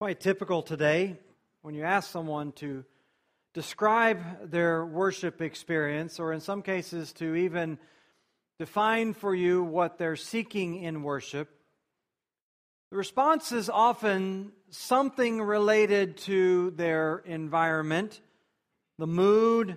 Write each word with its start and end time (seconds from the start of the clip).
Quite 0.00 0.20
typical 0.20 0.62
today 0.62 1.18
when 1.60 1.74
you 1.74 1.82
ask 1.82 2.10
someone 2.10 2.52
to 2.52 2.86
describe 3.52 4.50
their 4.50 4.82
worship 4.82 5.42
experience, 5.42 6.18
or 6.18 6.32
in 6.32 6.40
some 6.40 6.62
cases 6.62 7.12
to 7.12 7.34
even 7.34 7.78
define 8.58 9.12
for 9.12 9.34
you 9.34 9.62
what 9.62 9.98
they're 9.98 10.16
seeking 10.16 10.82
in 10.82 11.02
worship. 11.02 11.50
The 12.90 12.96
response 12.96 13.52
is 13.52 13.68
often 13.68 14.52
something 14.70 15.42
related 15.42 16.16
to 16.20 16.70
their 16.70 17.18
environment, 17.26 18.22
the 18.96 19.06
mood, 19.06 19.76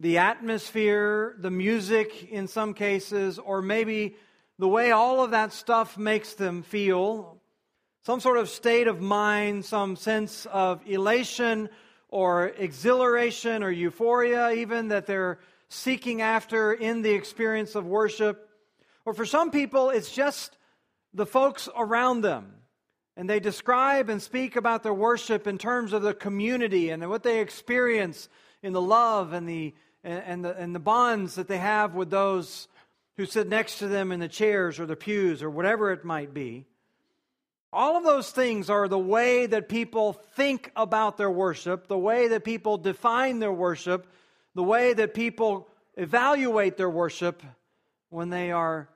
the 0.00 0.18
atmosphere, 0.18 1.36
the 1.38 1.52
music 1.52 2.24
in 2.28 2.48
some 2.48 2.74
cases, 2.74 3.38
or 3.38 3.62
maybe 3.62 4.16
the 4.58 4.66
way 4.66 4.90
all 4.90 5.22
of 5.22 5.30
that 5.30 5.52
stuff 5.52 5.96
makes 5.96 6.34
them 6.34 6.64
feel, 6.64 7.37
some 8.08 8.20
sort 8.20 8.38
of 8.38 8.48
state 8.48 8.86
of 8.86 9.02
mind, 9.02 9.62
some 9.66 9.94
sense 9.94 10.46
of 10.46 10.80
elation 10.86 11.68
or 12.08 12.46
exhilaration 12.56 13.62
or 13.62 13.70
euphoria, 13.70 14.50
even 14.50 14.88
that 14.88 15.04
they're 15.04 15.38
seeking 15.68 16.22
after 16.22 16.72
in 16.72 17.02
the 17.02 17.10
experience 17.10 17.74
of 17.74 17.84
worship. 17.84 18.48
Or 19.04 19.12
for 19.12 19.26
some 19.26 19.50
people, 19.50 19.90
it's 19.90 20.10
just 20.10 20.56
the 21.12 21.26
folks 21.26 21.68
around 21.76 22.22
them. 22.22 22.54
And 23.14 23.28
they 23.28 23.40
describe 23.40 24.08
and 24.08 24.22
speak 24.22 24.56
about 24.56 24.82
their 24.82 24.94
worship 24.94 25.46
in 25.46 25.58
terms 25.58 25.92
of 25.92 26.00
the 26.00 26.14
community 26.14 26.88
and 26.88 27.06
what 27.10 27.24
they 27.24 27.40
experience 27.40 28.30
in 28.62 28.72
the 28.72 28.80
love 28.80 29.34
and 29.34 29.46
the, 29.46 29.74
and 30.02 30.42
the, 30.42 30.56
and 30.56 30.74
the 30.74 30.80
bonds 30.80 31.34
that 31.34 31.46
they 31.46 31.58
have 31.58 31.94
with 31.94 32.08
those 32.08 32.68
who 33.18 33.26
sit 33.26 33.50
next 33.50 33.80
to 33.80 33.86
them 33.86 34.12
in 34.12 34.18
the 34.18 34.28
chairs 34.28 34.80
or 34.80 34.86
the 34.86 34.96
pews 34.96 35.42
or 35.42 35.50
whatever 35.50 35.92
it 35.92 36.06
might 36.06 36.32
be. 36.32 36.64
All 37.72 37.96
of 37.96 38.04
those 38.04 38.30
things 38.30 38.70
are 38.70 38.88
the 38.88 38.98
way 38.98 39.46
that 39.46 39.68
people 39.68 40.14
think 40.14 40.72
about 40.74 41.18
their 41.18 41.30
worship, 41.30 41.86
the 41.86 41.98
way 41.98 42.28
that 42.28 42.44
people 42.44 42.78
define 42.78 43.40
their 43.40 43.52
worship, 43.52 44.06
the 44.54 44.62
way 44.62 44.94
that 44.94 45.12
people 45.12 45.68
evaluate 45.96 46.76
their 46.76 46.88
worship 46.88 47.42
when 48.08 48.30
they 48.30 48.52
are 48.52 48.88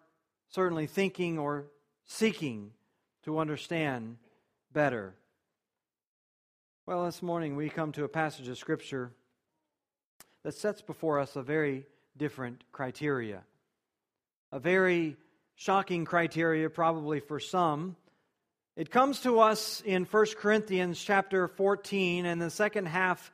certainly 0.49 0.87
thinking 0.87 1.39
or 1.39 1.67
seeking 2.07 2.71
to 3.25 3.39
understand 3.39 4.17
better. 4.73 5.15
Well, 6.87 7.05
this 7.05 7.23
morning 7.23 7.57
we 7.57 7.69
come 7.69 7.93
to 7.93 8.05
a 8.05 8.09
passage 8.09 8.49
of 8.49 8.59
Scripture 8.59 9.13
that 10.45 10.55
sets 10.55 10.81
before 10.81 11.19
us 11.21 11.37
a 11.37 11.43
very 11.43 11.87
different 12.17 12.65
criteria. 12.73 13.43
A 14.51 14.59
very 14.59 15.17
shocking 15.55 16.05
criteria, 16.05 16.69
probably 16.71 17.21
for 17.21 17.39
some 17.39 17.97
it 18.77 18.91
comes 18.91 19.21
to 19.21 19.41
us 19.41 19.83
in 19.85 20.05
1 20.05 20.27
Corinthians 20.39 21.03
chapter 21.03 21.47
14 21.47 22.25
and 22.25 22.41
the 22.41 22.49
second 22.49 22.87
half 22.87 23.31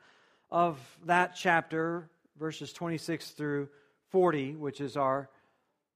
of 0.51 0.77
that 1.05 1.35
chapter, 1.35 2.09
verses 2.37 2.73
26 2.73 3.31
through 3.31 3.69
40, 4.09 4.55
which 4.55 4.81
is 4.81 4.97
our, 4.97 5.29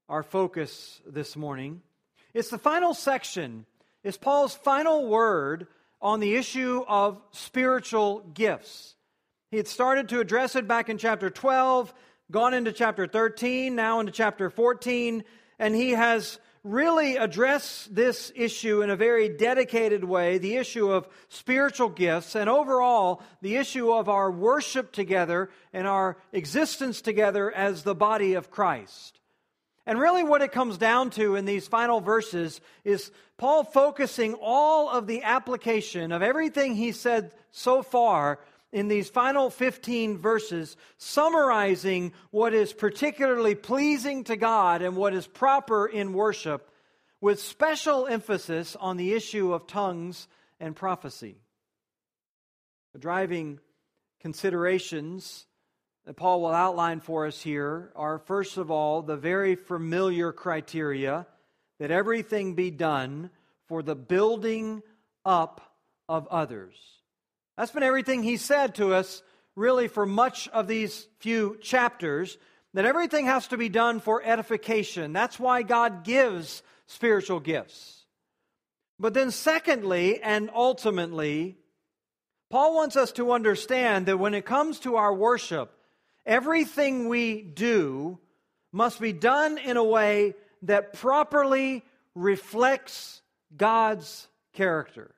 our 0.08 0.22
focus 0.22 1.00
this 1.06 1.36
morning. 1.36 1.82
It's 2.32 2.48
the 2.48 2.58
final 2.58 2.94
section, 2.94 3.66
it's 4.02 4.16
Paul's 4.16 4.54
final 4.54 5.08
word 5.08 5.66
on 6.00 6.20
the 6.20 6.36
issue 6.36 6.82
of 6.88 7.20
spiritual 7.32 8.20
gifts. 8.32 8.94
He 9.50 9.58
had 9.58 9.68
started 9.68 10.08
to 10.08 10.20
address 10.20 10.56
it 10.56 10.66
back 10.66 10.88
in 10.88 10.96
chapter 10.96 11.28
12, 11.28 11.92
gone 12.30 12.54
into 12.54 12.72
chapter 12.72 13.06
13, 13.06 13.74
now 13.74 14.00
into 14.00 14.12
chapter 14.12 14.48
14, 14.48 15.22
and 15.58 15.74
he 15.74 15.90
has 15.90 16.38
really 16.64 17.16
address 17.16 17.86
this 17.92 18.32
issue 18.34 18.80
in 18.80 18.88
a 18.88 18.96
very 18.96 19.28
dedicated 19.28 20.02
way 20.02 20.38
the 20.38 20.56
issue 20.56 20.90
of 20.90 21.06
spiritual 21.28 21.90
gifts, 21.90 22.34
and 22.34 22.48
overall, 22.48 23.22
the 23.42 23.56
issue 23.56 23.92
of 23.92 24.08
our 24.08 24.30
worship 24.30 24.90
together 24.90 25.50
and 25.74 25.86
our 25.86 26.16
existence 26.32 27.02
together 27.02 27.52
as 27.52 27.82
the 27.82 27.94
body 27.94 28.34
of 28.34 28.50
Christ. 28.50 29.20
And 29.86 30.00
really, 30.00 30.22
what 30.22 30.40
it 30.40 30.52
comes 30.52 30.78
down 30.78 31.10
to 31.10 31.36
in 31.36 31.44
these 31.44 31.68
final 31.68 32.00
verses 32.00 32.62
is 32.84 33.12
Paul 33.36 33.64
focusing 33.64 34.32
all 34.40 34.88
of 34.88 35.06
the 35.06 35.22
application 35.22 36.10
of 36.10 36.22
everything 36.22 36.74
he 36.74 36.92
said 36.92 37.34
so 37.50 37.82
far 37.82 38.38
in 38.74 38.88
these 38.88 39.08
final 39.08 39.50
15 39.50 40.18
verses, 40.18 40.76
summarizing 40.98 42.12
what 42.32 42.52
is 42.52 42.72
particularly 42.72 43.54
pleasing 43.54 44.24
to 44.24 44.36
God 44.36 44.82
and 44.82 44.96
what 44.96 45.14
is 45.14 45.28
proper 45.28 45.86
in 45.86 46.12
worship, 46.12 46.68
with 47.20 47.40
special 47.40 48.08
emphasis 48.08 48.74
on 48.74 48.96
the 48.96 49.12
issue 49.12 49.54
of 49.54 49.68
tongues 49.68 50.26
and 50.58 50.74
prophecy. 50.74 51.36
The 52.94 52.98
driving 52.98 53.60
considerations 54.20 55.46
that 56.04 56.16
Paul 56.16 56.42
will 56.42 56.50
outline 56.50 56.98
for 56.98 57.28
us 57.28 57.40
here 57.40 57.92
are, 57.94 58.18
first 58.18 58.56
of 58.56 58.72
all, 58.72 59.02
the 59.02 59.16
very 59.16 59.54
familiar 59.54 60.32
criteria 60.32 61.28
that 61.78 61.92
everything 61.92 62.56
be 62.56 62.72
done 62.72 63.30
for 63.68 63.84
the 63.84 63.94
building 63.94 64.82
up 65.24 65.60
of 66.08 66.26
others. 66.26 66.74
That's 67.56 67.72
been 67.72 67.82
everything 67.82 68.22
he 68.22 68.36
said 68.36 68.74
to 68.76 68.94
us, 68.94 69.22
really, 69.54 69.88
for 69.88 70.06
much 70.06 70.48
of 70.48 70.66
these 70.66 71.06
few 71.20 71.58
chapters, 71.60 72.36
that 72.72 72.84
everything 72.84 73.26
has 73.26 73.48
to 73.48 73.56
be 73.56 73.68
done 73.68 74.00
for 74.00 74.22
edification. 74.24 75.12
That's 75.12 75.38
why 75.38 75.62
God 75.62 76.04
gives 76.04 76.62
spiritual 76.86 77.40
gifts. 77.40 78.04
But 78.98 79.14
then, 79.14 79.30
secondly, 79.30 80.20
and 80.20 80.50
ultimately, 80.54 81.56
Paul 82.50 82.74
wants 82.74 82.96
us 82.96 83.12
to 83.12 83.32
understand 83.32 84.06
that 84.06 84.18
when 84.18 84.34
it 84.34 84.44
comes 84.44 84.80
to 84.80 84.96
our 84.96 85.14
worship, 85.14 85.72
everything 86.26 87.08
we 87.08 87.42
do 87.42 88.18
must 88.72 89.00
be 89.00 89.12
done 89.12 89.58
in 89.58 89.76
a 89.76 89.84
way 89.84 90.34
that 90.62 90.94
properly 90.94 91.84
reflects 92.14 93.22
God's 93.56 94.28
character. 94.52 95.14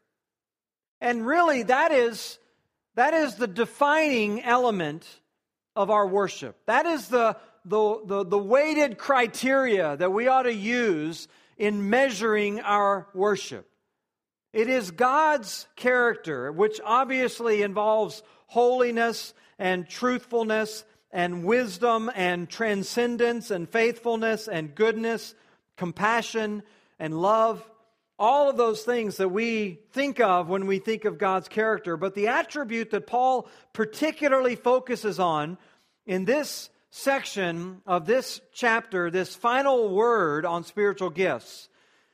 And 1.01 1.27
really, 1.27 1.63
that 1.65 1.93
is, 1.93 2.39
that 2.95 3.15
is 3.15 3.35
the 3.35 3.47
defining 3.47 4.43
element 4.43 5.07
of 5.75 5.91
our 5.91 6.07
worship. 6.07 6.57
That 6.67 6.87
is 6.87 7.09
the, 7.09 7.37
the, 7.65 8.01
the, 8.05 8.25
the 8.25 8.39
weighted 8.39 8.99
criteria 8.99 9.97
that 9.97 10.13
we 10.13 10.29
ought 10.29 10.45
to 10.45 10.55
use 10.55 11.29
in 11.59 11.91
measuring 11.91 12.61
our 12.61 13.09
worship. 13.15 13.69
It 14.53 14.69
is 14.69 14.91
God's 14.91 15.67
character, 15.77 16.51
which 16.51 16.81
obviously 16.83 17.63
involves 17.63 18.23
holiness 18.47 19.35
and 19.59 19.89
truthfulness 19.89 20.85
and 21.11 21.45
wisdom 21.45 22.11
and 22.15 22.49
transcendence 22.49 23.51
and 23.51 23.69
faithfulness 23.69 24.49
and 24.49 24.75
goodness, 24.75 25.35
compassion 25.77 26.63
and 26.99 27.21
love 27.21 27.63
all 28.19 28.49
of 28.49 28.57
those 28.57 28.83
things 28.83 29.19
that 29.19 29.29
we 29.29 29.79
think 29.93 30.21
of 30.21 30.49
when 30.49 30.67
we 30.67 30.79
think 30.79 31.05
of 31.05 31.19
God's 31.19 31.49
character. 31.49 31.97
But 31.97 32.15
the 32.15 32.29
attribute 32.29 32.91
that 32.91 33.07
Paul 33.07 33.49
particularly 33.73 34.57
focuses 34.57 35.21
on 35.21 35.59
in 36.07 36.25
this 36.25 36.71
section 36.91 37.83
of 37.87 38.07
this 38.07 38.41
chapter, 38.55 39.11
this 39.11 39.37
final 39.37 39.91
word 39.95 40.47
on 40.47 40.65
spiritual 40.65 41.11
gifts, 41.11 41.69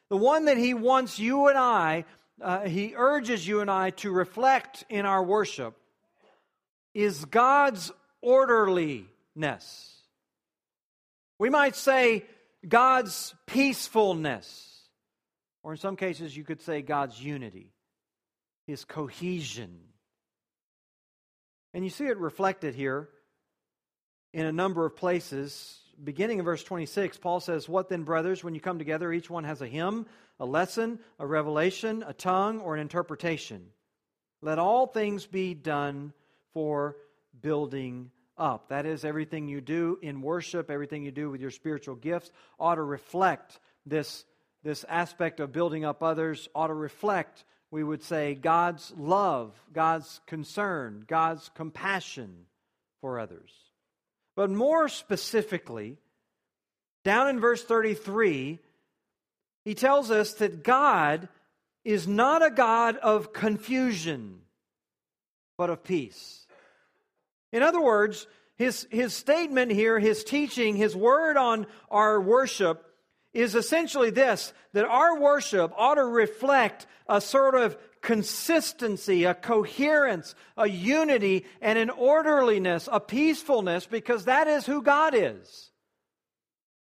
the 0.08 0.16
one 0.16 0.46
that 0.46 0.58
he 0.58 0.74
wants 0.74 1.18
you 1.18 1.48
and 1.48 1.56
I, 1.56 2.04
uh, 2.40 2.62
he 2.62 2.94
urges 2.96 3.46
you 3.46 3.60
and 3.60 3.70
I 3.70 3.90
to 3.90 4.10
reflect 4.10 4.84
in 4.88 5.06
our 5.06 5.22
worship, 5.22 5.76
is 6.94 7.24
God's 7.26 7.92
orderliness. 8.20 9.06
We 11.38 11.48
might 11.48 11.76
say 11.76 12.24
God's 12.66 13.34
peacefulness. 13.46 14.71
Or 15.62 15.72
in 15.72 15.78
some 15.78 15.96
cases, 15.96 16.36
you 16.36 16.44
could 16.44 16.60
say 16.60 16.82
God's 16.82 17.22
unity, 17.22 17.72
His 18.66 18.84
cohesion. 18.84 19.78
And 21.74 21.84
you 21.84 21.90
see 21.90 22.06
it 22.06 22.18
reflected 22.18 22.74
here 22.74 23.08
in 24.32 24.46
a 24.46 24.52
number 24.52 24.84
of 24.84 24.96
places. 24.96 25.78
Beginning 26.02 26.38
in 26.38 26.44
verse 26.44 26.64
26, 26.64 27.18
Paul 27.18 27.40
says, 27.40 27.68
What 27.68 27.88
then, 27.88 28.02
brothers, 28.02 28.42
when 28.42 28.54
you 28.54 28.60
come 28.60 28.78
together, 28.78 29.12
each 29.12 29.30
one 29.30 29.44
has 29.44 29.62
a 29.62 29.66
hymn, 29.66 30.06
a 30.40 30.44
lesson, 30.44 30.98
a 31.18 31.26
revelation, 31.26 32.04
a 32.06 32.12
tongue, 32.12 32.60
or 32.60 32.74
an 32.74 32.80
interpretation. 32.80 33.66
Let 34.40 34.58
all 34.58 34.86
things 34.86 35.26
be 35.26 35.54
done 35.54 36.12
for 36.52 36.96
building 37.40 38.10
up. 38.36 38.68
That 38.68 38.86
is, 38.86 39.04
everything 39.04 39.48
you 39.48 39.60
do 39.60 39.98
in 40.02 40.20
worship, 40.20 40.70
everything 40.70 41.04
you 41.04 41.12
do 41.12 41.30
with 41.30 41.40
your 41.40 41.50
spiritual 41.50 41.94
gifts 41.94 42.30
ought 42.58 42.74
to 42.74 42.82
reflect 42.82 43.58
this 43.86 44.24
this 44.62 44.84
aspect 44.88 45.40
of 45.40 45.52
building 45.52 45.84
up 45.84 46.02
others 46.02 46.48
ought 46.54 46.68
to 46.68 46.74
reflect, 46.74 47.44
we 47.70 47.82
would 47.82 48.02
say, 48.02 48.34
God's 48.34 48.92
love, 48.96 49.52
God's 49.72 50.20
concern, 50.26 51.04
God's 51.06 51.50
compassion 51.54 52.46
for 53.00 53.18
others. 53.18 53.50
But 54.36 54.50
more 54.50 54.88
specifically, 54.88 55.98
down 57.04 57.28
in 57.28 57.40
verse 57.40 57.64
33, 57.64 58.60
he 59.64 59.74
tells 59.74 60.10
us 60.10 60.34
that 60.34 60.62
God 60.62 61.28
is 61.84 62.06
not 62.06 62.44
a 62.44 62.50
God 62.50 62.96
of 62.96 63.32
confusion, 63.32 64.40
but 65.58 65.70
of 65.70 65.82
peace. 65.82 66.46
In 67.52 67.62
other 67.62 67.80
words, 67.80 68.26
his, 68.56 68.86
his 68.90 69.12
statement 69.12 69.72
here, 69.72 69.98
his 69.98 70.24
teaching, 70.24 70.76
his 70.76 70.94
word 70.94 71.36
on 71.36 71.66
our 71.90 72.20
worship 72.20 72.86
is 73.32 73.54
essentially 73.54 74.10
this 74.10 74.52
that 74.72 74.84
our 74.84 75.18
worship 75.18 75.72
ought 75.76 75.94
to 75.94 76.04
reflect 76.04 76.86
a 77.08 77.20
sort 77.20 77.54
of 77.54 77.76
consistency, 78.00 79.24
a 79.24 79.34
coherence, 79.34 80.34
a 80.56 80.68
unity, 80.68 81.44
and 81.60 81.78
an 81.78 81.90
orderliness, 81.90 82.88
a 82.90 83.00
peacefulness, 83.00 83.86
because 83.86 84.24
that 84.24 84.48
is 84.48 84.66
who 84.66 84.82
God 84.82 85.14
is. 85.14 85.70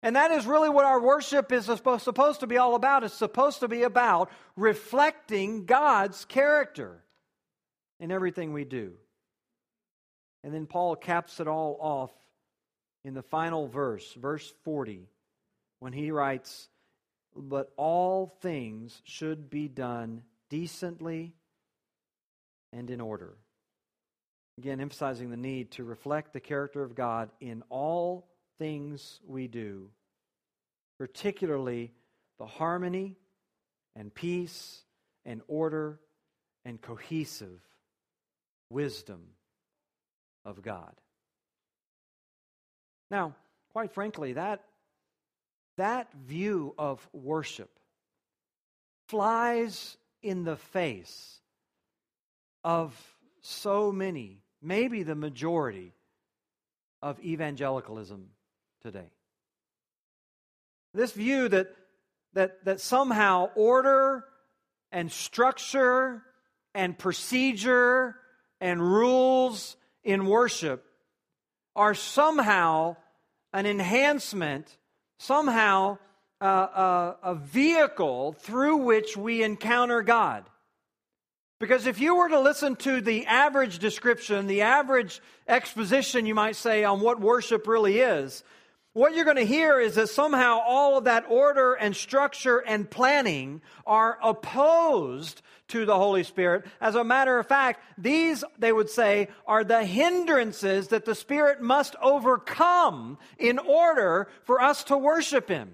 And 0.01 0.15
that 0.15 0.31
is 0.31 0.45
really 0.45 0.69
what 0.69 0.85
our 0.85 1.01
worship 1.01 1.51
is 1.51 1.65
supposed 1.65 2.39
to 2.39 2.47
be 2.47 2.57
all 2.57 2.75
about. 2.75 3.03
It's 3.03 3.13
supposed 3.13 3.59
to 3.59 3.67
be 3.67 3.83
about 3.83 4.31
reflecting 4.55 5.65
God's 5.65 6.23
character 6.25 7.03
in 7.99 8.11
everything 8.11 8.53
we 8.53 8.63
do. 8.63 8.93
And 10.43 10.53
then 10.53 10.67
Paul 10.67 10.95
caps 10.95 11.41
it 11.41 11.49
all 11.49 11.77
off 11.81 12.11
in 13.03 13.13
the 13.13 13.21
final 13.21 13.67
verse, 13.67 14.13
verse 14.13 14.53
40, 14.63 15.09
when 15.79 15.93
he 15.93 16.11
writes, 16.11 16.69
But 17.35 17.71
all 17.77 18.27
things 18.27 19.01
should 19.03 19.49
be 19.49 19.67
done 19.67 20.23
decently 20.49 21.33
and 22.71 22.89
in 22.89 23.01
order. 23.01 23.37
Again, 24.57 24.81
emphasizing 24.81 25.29
the 25.29 25.37
need 25.37 25.71
to 25.71 25.83
reflect 25.83 26.33
the 26.33 26.39
character 26.39 26.83
of 26.83 26.95
God 26.95 27.29
in 27.39 27.63
all 27.69 28.27
things 28.57 29.21
we 29.25 29.47
do, 29.47 29.89
particularly 30.97 31.93
the 32.37 32.45
harmony 32.45 33.15
and 33.95 34.13
peace 34.13 34.83
and 35.25 35.41
order 35.47 35.99
and 36.65 36.81
cohesive 36.81 37.61
wisdom 38.69 39.21
of 40.45 40.61
God. 40.61 40.93
Now, 43.09 43.35
quite 43.71 43.91
frankly, 43.93 44.33
that, 44.33 44.63
that 45.79 46.11
view 46.13 46.73
of 46.77 47.07
worship 47.13 47.69
flies 49.07 49.97
in 50.21 50.43
the 50.43 50.55
face 50.55 51.39
of 52.63 52.93
so 53.41 53.91
many, 53.91 54.41
maybe 54.61 55.03
the 55.03 55.15
majority, 55.15 55.93
of 57.01 57.19
evangelicalism 57.23 58.29
today. 58.81 59.09
This 60.93 61.11
view 61.11 61.47
that, 61.49 61.73
that, 62.33 62.65
that 62.65 62.81
somehow 62.81 63.49
order 63.55 64.25
and 64.91 65.11
structure 65.11 66.23
and 66.73 66.97
procedure 66.97 68.15
and 68.59 68.81
rules 68.81 69.77
in 70.03 70.25
worship 70.25 70.83
are 71.75 71.93
somehow 71.93 72.97
an 73.53 73.65
enhancement, 73.65 74.77
somehow 75.19 75.99
uh, 76.41 77.13
a 77.21 77.35
vehicle 77.35 78.33
through 78.33 78.77
which 78.77 79.15
we 79.15 79.43
encounter 79.43 80.01
God. 80.01 80.45
Because 81.59 81.85
if 81.85 81.99
you 81.99 82.15
were 82.15 82.29
to 82.29 82.39
listen 82.39 82.77
to 82.77 83.01
the 83.01 83.25
average 83.25 83.79
description, 83.79 84.47
the 84.47 84.61
average 84.61 85.21
exposition, 85.47 86.25
you 86.25 86.33
might 86.33 86.55
say, 86.55 86.85
on 86.85 87.01
what 87.01 87.19
worship 87.19 87.67
really 87.67 87.99
is, 87.99 88.43
what 88.93 89.13
you're 89.13 89.25
going 89.25 89.37
to 89.37 89.45
hear 89.45 89.79
is 89.79 89.95
that 89.95 90.09
somehow 90.09 90.59
all 90.65 90.97
of 90.97 91.03
that 91.03 91.25
order 91.29 91.73
and 91.73 91.95
structure 91.95 92.57
and 92.57 92.89
planning 92.89 93.61
are 93.85 94.17
opposed 94.23 95.41
to 95.69 95.85
the 95.85 95.95
Holy 95.95 96.23
Spirit. 96.23 96.65
As 96.81 96.95
a 96.95 97.03
matter 97.03 97.37
of 97.37 97.47
fact, 97.47 97.81
these, 97.97 98.43
they 98.57 98.71
would 98.71 98.89
say, 98.89 99.27
are 99.45 99.63
the 99.63 99.85
hindrances 99.85 100.87
that 100.87 101.05
the 101.05 101.13
Spirit 101.13 101.61
must 101.61 101.95
overcome 102.01 103.19
in 103.37 103.59
order 103.59 104.27
for 104.43 104.61
us 104.61 104.83
to 104.85 104.97
worship 104.97 105.49
Him. 105.49 105.71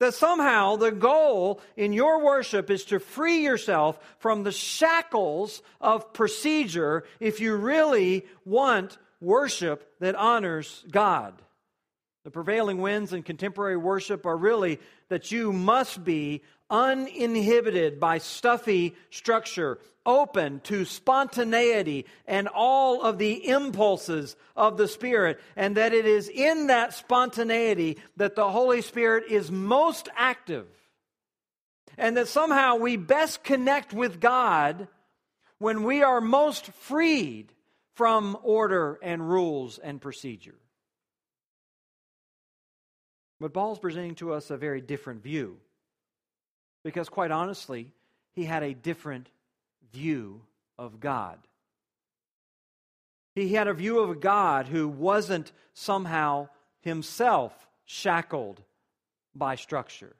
That 0.00 0.14
somehow 0.14 0.76
the 0.76 0.92
goal 0.92 1.60
in 1.76 1.92
your 1.92 2.24
worship 2.24 2.70
is 2.70 2.84
to 2.86 3.00
free 3.00 3.42
yourself 3.42 3.98
from 4.18 4.44
the 4.44 4.52
shackles 4.52 5.60
of 5.80 6.12
procedure 6.14 7.04
if 7.20 7.40
you 7.40 7.54
really 7.56 8.24
want 8.46 8.96
worship 9.20 9.92
that 9.98 10.14
honors 10.14 10.84
God. 10.90 11.34
The 12.28 12.32
prevailing 12.32 12.82
winds 12.82 13.14
in 13.14 13.22
contemporary 13.22 13.78
worship 13.78 14.26
are 14.26 14.36
really 14.36 14.80
that 15.08 15.32
you 15.32 15.50
must 15.50 16.04
be 16.04 16.42
uninhibited 16.68 17.98
by 17.98 18.18
stuffy 18.18 18.94
structure, 19.08 19.78
open 20.04 20.60
to 20.64 20.84
spontaneity 20.84 22.04
and 22.26 22.46
all 22.46 23.00
of 23.00 23.16
the 23.16 23.48
impulses 23.48 24.36
of 24.54 24.76
the 24.76 24.88
Spirit, 24.88 25.40
and 25.56 25.78
that 25.78 25.94
it 25.94 26.04
is 26.04 26.28
in 26.28 26.66
that 26.66 26.92
spontaneity 26.92 27.96
that 28.18 28.36
the 28.36 28.50
Holy 28.50 28.82
Spirit 28.82 29.24
is 29.30 29.50
most 29.50 30.10
active. 30.14 30.66
And 31.96 32.14
that 32.18 32.28
somehow 32.28 32.76
we 32.76 32.98
best 32.98 33.42
connect 33.42 33.94
with 33.94 34.20
God 34.20 34.88
when 35.56 35.82
we 35.82 36.02
are 36.02 36.20
most 36.20 36.66
freed 36.72 37.54
from 37.94 38.36
order 38.42 38.98
and 39.02 39.26
rules 39.26 39.78
and 39.78 39.98
procedure. 39.98 40.58
But 43.40 43.52
Paul's 43.52 43.78
presenting 43.78 44.16
to 44.16 44.32
us 44.32 44.50
a 44.50 44.56
very 44.56 44.80
different 44.80 45.22
view. 45.22 45.58
Because, 46.84 47.08
quite 47.08 47.30
honestly, 47.30 47.92
he 48.32 48.44
had 48.44 48.62
a 48.62 48.74
different 48.74 49.28
view 49.92 50.42
of 50.78 51.00
God. 51.00 51.38
He 53.34 53.54
had 53.54 53.68
a 53.68 53.74
view 53.74 54.00
of 54.00 54.10
a 54.10 54.16
God 54.16 54.66
who 54.66 54.88
wasn't 54.88 55.52
somehow 55.72 56.48
himself 56.80 57.52
shackled 57.84 58.62
by 59.34 59.54
structure. 59.54 60.16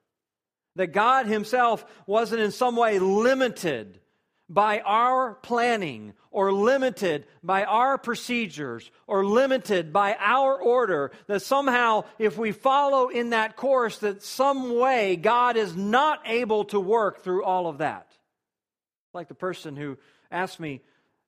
That 0.76 0.92
God 0.92 1.26
himself 1.26 1.84
wasn't 2.06 2.42
in 2.42 2.52
some 2.52 2.76
way 2.76 2.98
limited 2.98 4.00
by 4.48 4.80
our 4.80 5.34
planning 5.34 6.14
or 6.30 6.52
limited 6.52 7.26
by 7.42 7.64
our 7.64 7.98
procedures 7.98 8.90
or 9.06 9.24
limited 9.24 9.92
by 9.92 10.16
our 10.18 10.56
order 10.60 11.10
that 11.26 11.40
somehow 11.40 12.04
if 12.18 12.38
we 12.38 12.52
follow 12.52 13.08
in 13.08 13.30
that 13.30 13.56
course 13.56 13.98
that 13.98 14.22
some 14.22 14.78
way 14.78 15.16
God 15.16 15.56
is 15.56 15.76
not 15.76 16.20
able 16.24 16.64
to 16.66 16.80
work 16.80 17.22
through 17.22 17.44
all 17.44 17.66
of 17.66 17.78
that. 17.78 18.10
Like 19.12 19.28
the 19.28 19.34
person 19.34 19.76
who 19.76 19.98
asked 20.30 20.60
me, 20.60 20.80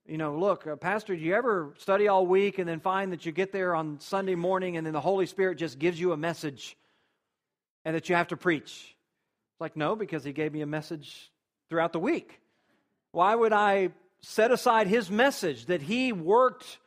you 0.06 0.18
know, 0.18 0.36
look, 0.38 0.66
uh, 0.66 0.76
Pastor, 0.76 1.14
do 1.14 1.22
you 1.22 1.34
ever 1.34 1.74
study 1.78 2.08
all 2.08 2.26
week 2.26 2.58
and 2.58 2.68
then 2.68 2.80
find 2.80 3.12
that 3.12 3.26
you 3.26 3.32
get 3.32 3.52
there 3.52 3.74
on 3.74 4.00
Sunday 4.00 4.34
morning 4.34 4.76
and 4.76 4.86
then 4.86 4.92
the 4.92 5.00
Holy 5.00 5.26
Spirit 5.26 5.58
just 5.58 5.78
gives 5.78 6.00
you 6.00 6.12
a 6.12 6.16
message 6.16 6.76
and 7.84 7.94
that 7.94 8.08
you 8.08 8.14
have 8.14 8.28
to 8.28 8.36
preach? 8.36 8.96
It's 9.52 9.60
Like, 9.60 9.76
no, 9.76 9.94
because 9.94 10.24
He 10.24 10.32
gave 10.32 10.52
me 10.52 10.62
a 10.62 10.66
message 10.66 11.30
throughout 11.68 11.92
the 11.92 12.00
week. 12.00 12.40
Why 13.12 13.34
would 13.34 13.52
I 13.52 13.90
set 14.20 14.50
aside 14.50 14.86
his 14.86 15.10
message 15.10 15.66
that 15.66 15.82
he 15.82 16.12
worked 16.12 16.78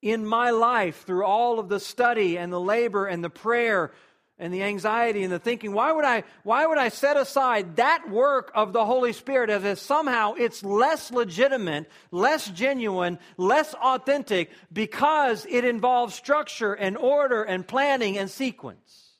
in 0.00 0.26
my 0.26 0.50
life 0.50 1.04
through 1.04 1.24
all 1.24 1.58
of 1.58 1.68
the 1.68 1.80
study 1.80 2.36
and 2.38 2.52
the 2.52 2.60
labor 2.60 3.06
and 3.06 3.22
the 3.22 3.30
prayer 3.30 3.92
and 4.38 4.52
the 4.52 4.62
anxiety 4.62 5.22
and 5.22 5.32
the 5.32 5.38
thinking? 5.38 5.72
Why 5.72 5.92
would 5.92 6.04
i 6.04 6.24
why 6.42 6.66
would 6.66 6.78
i 6.78 6.88
set 6.88 7.16
aside 7.16 7.76
that 7.76 8.10
work 8.10 8.50
of 8.54 8.72
the 8.72 8.84
holy 8.84 9.12
spirit 9.12 9.50
as 9.50 9.64
if 9.64 9.78
somehow 9.78 10.34
it's 10.34 10.64
less 10.64 11.10
legitimate 11.10 11.90
less 12.10 12.48
genuine 12.50 13.18
less 13.36 13.74
authentic 13.74 14.50
because 14.72 15.46
it 15.48 15.64
involves 15.64 16.14
structure 16.14 16.74
and 16.74 16.96
order 16.96 17.42
and 17.42 17.66
planning 17.66 18.18
and 18.18 18.30
sequence? 18.30 19.10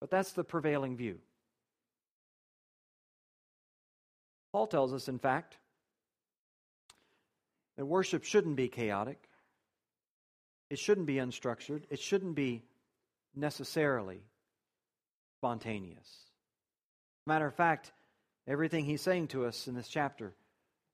But 0.00 0.10
that's 0.10 0.32
the 0.32 0.44
prevailing 0.44 0.96
view 0.96 1.20
Paul 4.54 4.68
tells 4.68 4.94
us, 4.94 5.08
in 5.08 5.18
fact, 5.18 5.56
that 7.76 7.84
worship 7.84 8.22
shouldn't 8.22 8.54
be 8.54 8.68
chaotic. 8.68 9.18
It 10.70 10.78
shouldn't 10.78 11.08
be 11.08 11.16
unstructured. 11.16 11.82
It 11.90 11.98
shouldn't 11.98 12.36
be 12.36 12.62
necessarily 13.34 14.20
spontaneous. 15.40 16.08
Matter 17.26 17.48
of 17.48 17.54
fact, 17.56 17.90
everything 18.46 18.84
he's 18.84 19.02
saying 19.02 19.26
to 19.28 19.44
us 19.44 19.66
in 19.66 19.74
this 19.74 19.88
chapter, 19.88 20.36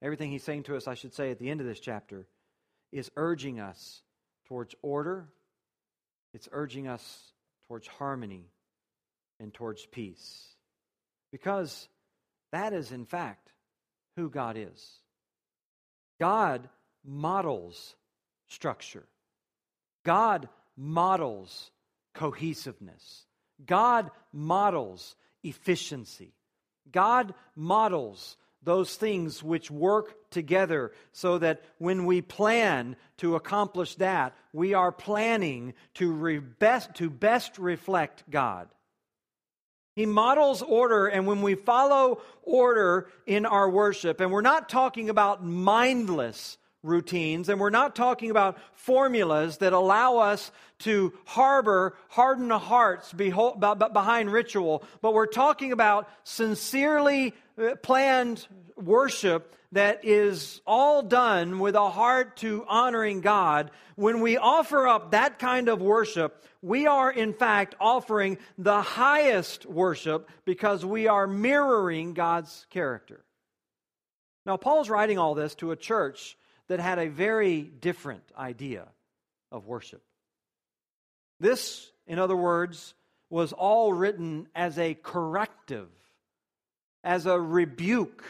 everything 0.00 0.31
he's 0.31 0.43
saying 0.43 0.62
to 0.62 0.76
us, 0.76 0.88
I 0.88 0.95
should 0.95 1.12
say, 1.12 1.31
at 1.31 1.38
the 1.38 1.50
end 1.50 1.61
of 1.61 1.67
this 1.67 1.81
chapter, 1.81 2.26
is 2.93 3.11
urging 3.14 3.61
us 3.61 4.00
towards 4.49 4.75
order, 4.81 5.29
it's 6.33 6.49
urging 6.50 6.88
us 6.88 7.35
towards 7.69 7.87
harmony 7.87 8.47
and 9.38 9.52
towards 9.52 9.85
peace. 9.85 10.47
Because 11.31 11.90
that 12.52 12.73
is, 12.73 12.92
in 12.92 13.04
fact, 13.04 13.52
who 14.16 14.28
God 14.28 14.57
is. 14.57 15.00
God 16.19 16.69
models 17.04 17.95
structure, 18.49 19.07
God 20.04 20.49
models 20.76 21.71
cohesiveness, 22.14 23.25
God 23.64 24.11
models 24.33 25.16
efficiency, 25.42 26.35
God 26.90 27.35
models 27.57 28.37
those 28.62 28.97
things 28.97 29.42
which 29.42 29.71
work 29.71 30.30
together 30.30 30.92
so 31.12 31.38
that 31.38 31.62
when 31.78 32.04
we 32.04 32.21
plan 32.21 32.97
to 33.16 33.37
accomplish 33.37 33.95
that, 33.97 34.35
we 34.52 34.75
are 34.75 34.92
planning 34.92 35.73
to, 35.95 36.12
re- 36.12 36.38
best, 36.38 36.95
to 36.97 37.09
best 37.09 37.59
reflect 37.59 38.25
God. 38.30 38.69
He 39.97 40.07
models 40.07 40.63
order, 40.63 41.09
and 41.09 41.27
when 41.27 41.43
we 41.43 41.55
follow 41.55 42.23
order 42.43 43.09
in 43.27 43.45
our 43.45 43.69
worship, 43.69 44.21
and 44.21 44.31
we're 44.31 44.41
not 44.41 44.69
talking 44.69 45.11
about 45.11 45.45
mindless 45.45 46.59
routines, 46.83 47.49
and 47.49 47.61
we're 47.61 47.71
not 47.71 47.95
talking 47.95 48.31
about 48.31 48.59
formulas 48.73 49.59
that 49.59 49.73
allow 49.73 50.19
us 50.19 50.51
to 50.81 51.13
harbor 51.27 51.95
hardened 52.09 52.53
hearts 52.53 53.13
behind 53.13 54.33
ritual, 54.33 54.83
but 55.03 55.13
we're 55.13 55.27
talking 55.27 55.73
about 55.73 56.09
sincerely 56.25 57.35
uh, 57.59 57.75
planned 57.77 58.47
worship 58.77 59.55
that 59.73 60.05
is 60.05 60.61
all 60.67 61.03
done 61.03 61.59
with 61.59 61.75
a 61.75 61.91
heart 61.91 62.39
to 62.39 62.65
honoring 62.67 63.21
God. 63.21 63.71
When 63.95 64.21
we 64.21 64.37
offer 64.37 64.89
up 64.89 65.13
that 65.13 65.39
kind 65.39 65.69
of 65.69 65.81
worship, 65.81 66.45
we 66.63 66.87
are 66.87 67.11
in 67.11 67.35
fact 67.35 67.75
offering 67.79 68.39
the 68.59 68.83
highest 68.83 69.67
worship 69.67 70.29
because 70.45 70.85
we 70.85 71.07
are 71.07 71.27
mirroring 71.27 72.15
God's 72.15 72.67
character. 72.71 73.23
Now, 74.47 74.57
Paul's 74.57 74.91
writing 74.91 75.19
all 75.19 75.35
this 75.35 75.55
to 75.57 75.71
a 75.71 75.77
church 75.77 76.37
that 76.71 76.79
had 76.79 77.00
a 77.00 77.09
very 77.09 77.62
different 77.62 78.23
idea 78.39 78.87
of 79.50 79.67
worship. 79.67 80.00
This, 81.41 81.91
in 82.07 82.21
other 82.21 82.37
words, 82.37 82.95
was 83.29 83.53
all 83.53 83.93
written 83.93 84.47
as 84.55 84.79
a 84.79 84.95
corrective, 84.95 85.89
as 87.03 87.27
a 87.27 87.41
rebuke 87.41 88.25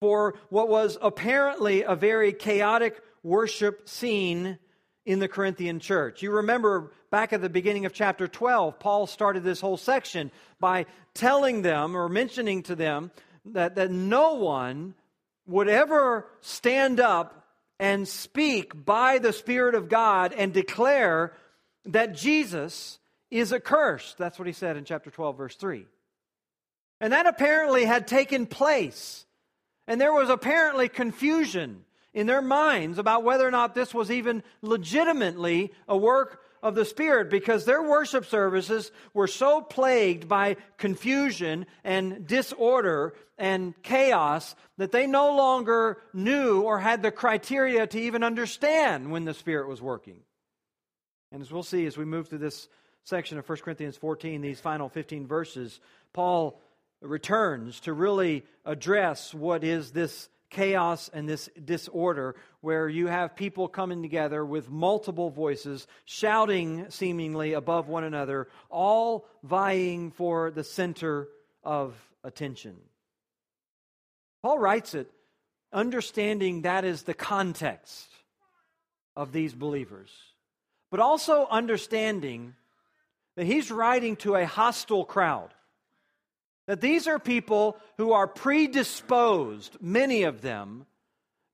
for 0.00 0.36
what 0.50 0.68
was 0.68 0.98
apparently 1.02 1.82
a 1.82 1.96
very 1.96 2.32
chaotic 2.32 3.02
worship 3.24 3.88
scene 3.88 4.56
in 5.04 5.18
the 5.18 5.26
Corinthian 5.26 5.80
church. 5.80 6.22
You 6.22 6.30
remember 6.30 6.92
back 7.10 7.32
at 7.32 7.40
the 7.40 7.50
beginning 7.50 7.86
of 7.86 7.92
chapter 7.92 8.28
12, 8.28 8.78
Paul 8.78 9.08
started 9.08 9.42
this 9.42 9.60
whole 9.60 9.76
section 9.76 10.30
by 10.60 10.86
telling 11.12 11.62
them 11.62 11.96
or 11.96 12.08
mentioning 12.08 12.62
to 12.62 12.76
them 12.76 13.10
that, 13.46 13.74
that 13.74 13.90
no 13.90 14.34
one 14.34 14.94
would 15.50 15.68
ever 15.68 16.26
stand 16.40 17.00
up 17.00 17.46
and 17.78 18.06
speak 18.06 18.84
by 18.84 19.18
the 19.18 19.32
Spirit 19.32 19.74
of 19.74 19.88
God 19.88 20.32
and 20.32 20.52
declare 20.52 21.32
that 21.86 22.14
Jesus 22.14 22.98
is 23.30 23.52
accursed. 23.52 24.18
That's 24.18 24.38
what 24.38 24.46
he 24.46 24.52
said 24.52 24.76
in 24.76 24.84
chapter 24.84 25.10
12, 25.10 25.36
verse 25.36 25.56
3. 25.56 25.86
And 27.00 27.12
that 27.12 27.26
apparently 27.26 27.84
had 27.84 28.06
taken 28.06 28.46
place. 28.46 29.24
And 29.86 30.00
there 30.00 30.12
was 30.12 30.28
apparently 30.28 30.88
confusion 30.88 31.84
in 32.12 32.26
their 32.26 32.42
minds 32.42 32.98
about 32.98 33.24
whether 33.24 33.46
or 33.46 33.50
not 33.50 33.74
this 33.74 33.94
was 33.94 34.10
even 34.10 34.42
legitimately 34.62 35.72
a 35.88 35.96
work 35.96 36.42
of 36.62 36.74
the 36.74 36.84
Spirit 36.84 37.30
because 37.30 37.64
their 37.64 37.82
worship 37.82 38.26
services 38.26 38.92
were 39.14 39.26
so 39.26 39.60
plagued 39.60 40.28
by 40.28 40.56
confusion 40.76 41.66
and 41.84 42.26
disorder 42.26 43.14
and 43.38 43.74
chaos 43.82 44.54
that 44.76 44.92
they 44.92 45.06
no 45.06 45.34
longer 45.34 45.98
knew 46.12 46.60
or 46.62 46.78
had 46.78 47.02
the 47.02 47.10
criteria 47.10 47.86
to 47.86 48.00
even 48.00 48.22
understand 48.22 49.10
when 49.10 49.24
the 49.24 49.34
Spirit 49.34 49.68
was 49.68 49.80
working. 49.80 50.20
And 51.32 51.42
as 51.42 51.50
we'll 51.50 51.62
see 51.62 51.86
as 51.86 51.96
we 51.96 52.04
move 52.04 52.28
through 52.28 52.38
this 52.38 52.68
section 53.04 53.38
of 53.38 53.48
1 53.48 53.58
Corinthians 53.58 53.96
14, 53.96 54.40
these 54.40 54.60
final 54.60 54.88
15 54.88 55.26
verses, 55.26 55.80
Paul 56.12 56.60
returns 57.00 57.80
to 57.80 57.92
really 57.92 58.44
address 58.64 59.32
what 59.32 59.64
is 59.64 59.92
this 59.92 60.28
chaos 60.50 61.08
and 61.12 61.28
this 61.28 61.48
disorder 61.64 62.34
where 62.60 62.88
you 62.88 63.06
have 63.06 63.36
people 63.36 63.68
coming 63.68 64.02
together 64.02 64.44
with 64.44 64.68
multiple 64.68 65.30
voices, 65.30 65.86
shouting 66.04 66.90
seemingly 66.90 67.54
above 67.54 67.88
one 67.88 68.04
another, 68.04 68.48
all 68.68 69.26
vying 69.42 70.10
for 70.10 70.50
the 70.50 70.64
center 70.64 71.28
of 71.64 71.94
attention. 72.24 72.76
Paul 74.42 74.58
writes 74.58 74.94
it 74.94 75.10
understanding 75.72 76.62
that 76.62 76.84
is 76.84 77.02
the 77.04 77.14
context 77.14 78.08
of 79.14 79.32
these 79.32 79.54
believers, 79.54 80.10
but 80.90 81.00
also 81.00 81.46
understanding 81.50 82.54
that 83.36 83.46
he's 83.46 83.70
writing 83.70 84.16
to 84.16 84.34
a 84.34 84.46
hostile 84.46 85.04
crowd. 85.04 85.50
That 86.70 86.80
these 86.80 87.08
are 87.08 87.18
people 87.18 87.76
who 87.96 88.12
are 88.12 88.28
predisposed, 88.28 89.78
many 89.80 90.22
of 90.22 90.40
them, 90.40 90.86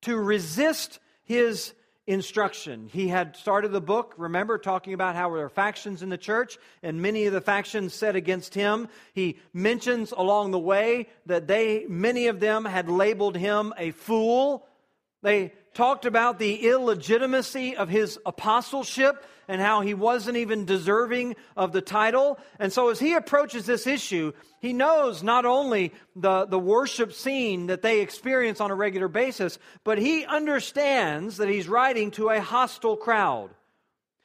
to 0.03 0.15
resist 0.15 0.99
his 1.25 1.73
instruction. 2.07 2.91
He 2.93 3.09
had 3.09 3.35
started 3.35 3.73
the 3.73 3.81
book, 3.81 4.13
remember, 4.19 4.59
talking 4.59 4.93
about 4.93 5.17
how 5.17 5.35
there 5.35 5.47
are 5.47 5.49
factions 5.49 6.03
in 6.03 6.11
the 6.11 6.19
church, 6.19 6.59
and 6.83 7.01
many 7.01 7.25
of 7.25 7.33
the 7.33 7.41
factions 7.41 7.95
set 7.95 8.15
against 8.15 8.53
him. 8.53 8.89
He 9.15 9.39
mentions 9.55 10.13
along 10.13 10.51
the 10.51 10.59
way 10.59 11.09
that 11.25 11.47
they, 11.47 11.87
many 11.89 12.27
of 12.27 12.39
them, 12.39 12.67
had 12.67 12.91
labeled 12.91 13.39
him 13.39 13.73
a 13.79 13.93
fool. 13.93 14.67
They 15.23 15.55
talked 15.77 16.07
about 16.07 16.39
the 16.39 16.67
illegitimacy 16.67 17.77
of 17.77 17.91
his 17.91 18.19
apostleship 18.25 19.23
and 19.47 19.61
how 19.61 19.83
he 19.83 19.93
wasn't 19.93 20.37
even 20.37 20.65
deserving 20.65 21.37
of 21.55 21.73
the 21.73 21.83
title. 21.83 22.39
And 22.59 22.73
so, 22.73 22.89
as 22.89 22.99
he 22.99 23.13
approaches 23.13 23.67
this 23.67 23.87
issue, 23.87 24.33
he 24.61 24.73
knows 24.73 25.23
not 25.23 25.45
only 25.45 25.93
the, 26.17 26.47
the 26.47 26.59
worship 26.59 27.13
scene 27.13 27.67
that 27.67 27.83
they 27.83 28.01
experience 28.01 28.61
on 28.61 28.71
a 28.71 28.75
regular 28.75 29.07
basis, 29.07 29.59
but 29.85 29.99
he 29.99 30.25
understands 30.25 31.37
that 31.37 31.49
he's 31.49 31.69
writing 31.69 32.11
to 32.13 32.31
a 32.31 32.41
hostile 32.41 32.97
crowd. 32.97 33.51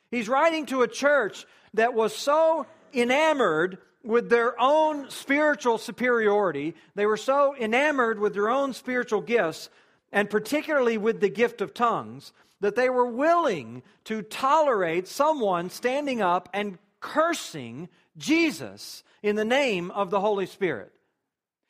He's 0.10 0.30
writing 0.30 0.66
to 0.68 0.84
a 0.84 0.88
church 0.88 1.46
that 1.74 1.94
was 1.94 2.16
so 2.16 2.66
enamored 2.94 3.78
with 4.04 4.30
their 4.30 4.60
own 4.60 5.10
spiritual 5.10 5.78
superiority, 5.78 6.76
they 6.96 7.06
were 7.06 7.18
so 7.18 7.56
enamored 7.56 8.20
with 8.20 8.34
their 8.34 8.50
own 8.50 8.74
spiritual 8.74 9.22
gifts, 9.22 9.70
and 10.12 10.30
particularly 10.30 10.98
with 10.98 11.20
the 11.20 11.30
gift 11.30 11.62
of 11.62 11.74
tongues, 11.74 12.34
that 12.60 12.76
they 12.76 12.90
were 12.90 13.06
willing 13.06 13.82
to 14.06 14.22
tolerate 14.22 15.08
someone 15.08 15.70
standing 15.70 16.22
up 16.22 16.50
and 16.54 16.78
cursing 17.00 17.90
Jesus 18.18 19.04
in 19.24 19.36
the 19.36 19.46
name 19.46 19.90
of 19.92 20.10
the 20.10 20.20
Holy 20.20 20.46
Spirit. 20.46 20.92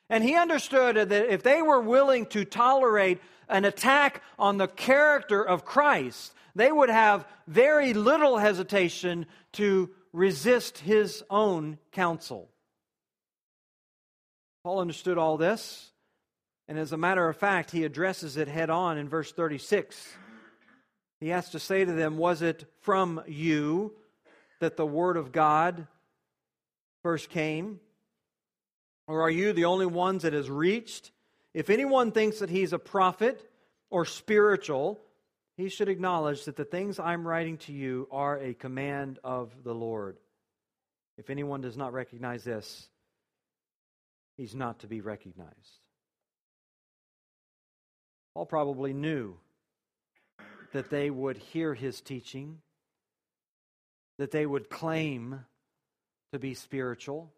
And 0.09 0.23
he 0.23 0.35
understood 0.35 0.95
that 0.95 1.11
if 1.11 1.43
they 1.43 1.61
were 1.61 1.79
willing 1.79 2.25
to 2.27 2.43
tolerate 2.43 3.19
an 3.47 3.63
attack 3.63 4.21
on 4.37 4.57
the 4.57 4.67
character 4.67 5.41
of 5.41 5.63
Christ, 5.63 6.33
they 6.55 6.71
would 6.71 6.89
have 6.89 7.25
very 7.47 7.93
little 7.93 8.37
hesitation 8.37 9.25
to 9.53 9.89
resist 10.11 10.79
his 10.79 11.23
own 11.29 11.77
counsel. 11.91 12.49
Paul 14.63 14.79
understood 14.79 15.17
all 15.17 15.37
this, 15.37 15.90
and 16.71 16.79
as 16.79 16.93
a 16.93 16.97
matter 16.97 17.27
of 17.27 17.35
fact, 17.35 17.71
he 17.71 17.83
addresses 17.83 18.37
it 18.37 18.47
head 18.47 18.69
on 18.69 18.97
in 18.97 19.09
verse 19.09 19.33
36. 19.33 20.15
He 21.19 21.27
has 21.27 21.49
to 21.49 21.59
say 21.59 21.83
to 21.83 21.91
them, 21.91 22.17
Was 22.17 22.41
it 22.41 22.63
from 22.79 23.21
you 23.27 23.91
that 24.61 24.77
the 24.77 24.85
word 24.85 25.17
of 25.17 25.33
God 25.33 25.85
first 27.03 27.29
came? 27.29 27.81
Or 29.05 29.21
are 29.21 29.29
you 29.29 29.51
the 29.51 29.65
only 29.65 29.85
ones 29.85 30.23
that 30.23 30.31
has 30.31 30.49
reached? 30.49 31.11
If 31.53 31.69
anyone 31.69 32.13
thinks 32.13 32.39
that 32.39 32.49
he's 32.49 32.71
a 32.71 32.79
prophet 32.79 33.45
or 33.89 34.05
spiritual, 34.05 34.97
he 35.57 35.67
should 35.67 35.89
acknowledge 35.89 36.45
that 36.45 36.55
the 36.55 36.63
things 36.63 36.99
I'm 36.99 37.27
writing 37.27 37.57
to 37.57 37.73
you 37.73 38.07
are 38.13 38.39
a 38.39 38.53
command 38.53 39.19
of 39.25 39.51
the 39.65 39.75
Lord. 39.75 40.15
If 41.17 41.29
anyone 41.29 41.59
does 41.59 41.75
not 41.75 41.91
recognize 41.91 42.45
this, 42.45 42.87
he's 44.37 44.55
not 44.55 44.79
to 44.79 44.87
be 44.87 45.01
recognized. 45.01 45.81
Paul 48.33 48.45
probably 48.45 48.93
knew 48.93 49.35
that 50.73 50.89
they 50.89 51.09
would 51.09 51.37
hear 51.37 51.73
his 51.73 52.01
teaching, 52.01 52.59
that 54.17 54.31
they 54.31 54.45
would 54.45 54.69
claim 54.69 55.45
to 56.31 56.39
be 56.39 56.53
spiritual, 56.53 57.31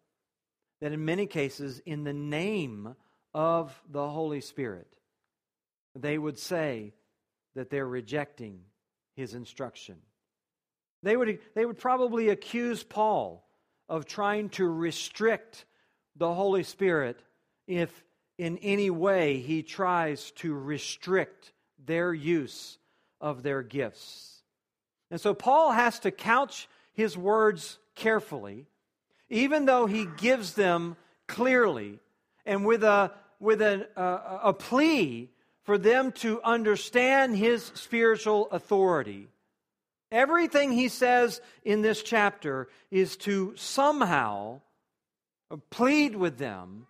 that 0.80 0.92
in 0.92 1.04
many 1.04 1.26
cases, 1.26 1.80
in 1.84 2.04
the 2.04 2.12
name 2.12 2.94
of 3.32 3.78
the 3.90 4.08
Holy 4.08 4.40
Spirit, 4.40 4.86
they 5.96 6.16
would 6.16 6.38
say 6.38 6.92
that 7.54 7.70
they're 7.70 7.86
rejecting 7.86 8.60
his 9.16 9.34
instruction. 9.34 9.96
They 11.02 11.16
would, 11.16 11.38
they 11.54 11.66
would 11.66 11.78
probably 11.78 12.28
accuse 12.28 12.82
Paul 12.82 13.46
of 13.88 14.06
trying 14.06 14.48
to 14.50 14.66
restrict 14.66 15.64
the 16.16 16.32
Holy 16.32 16.62
Spirit 16.62 17.20
if 17.66 18.04
in 18.38 18.58
any 18.58 18.90
way 18.90 19.38
he 19.38 19.62
tries 19.62 20.30
to 20.32 20.54
restrict 20.54 21.52
their 21.84 22.12
use 22.12 22.78
of 23.20 23.42
their 23.42 23.62
gifts. 23.62 24.42
And 25.10 25.20
so 25.20 25.34
Paul 25.34 25.72
has 25.72 26.00
to 26.00 26.10
couch 26.10 26.68
his 26.92 27.16
words 27.16 27.78
carefully, 27.94 28.66
even 29.28 29.64
though 29.64 29.86
he 29.86 30.06
gives 30.16 30.54
them 30.54 30.96
clearly 31.26 32.00
and 32.44 32.66
with 32.66 32.82
a, 32.82 33.12
with 33.38 33.62
a, 33.62 33.86
a, 33.96 34.48
a 34.48 34.52
plea 34.52 35.30
for 35.62 35.78
them 35.78 36.12
to 36.12 36.42
understand 36.42 37.36
his 37.36 37.72
spiritual 37.74 38.48
authority. 38.50 39.28
Everything 40.10 40.72
he 40.72 40.88
says 40.88 41.40
in 41.64 41.82
this 41.82 42.02
chapter 42.02 42.68
is 42.90 43.16
to 43.18 43.54
somehow 43.56 44.60
plead 45.70 46.14
with 46.14 46.38
them 46.38 46.86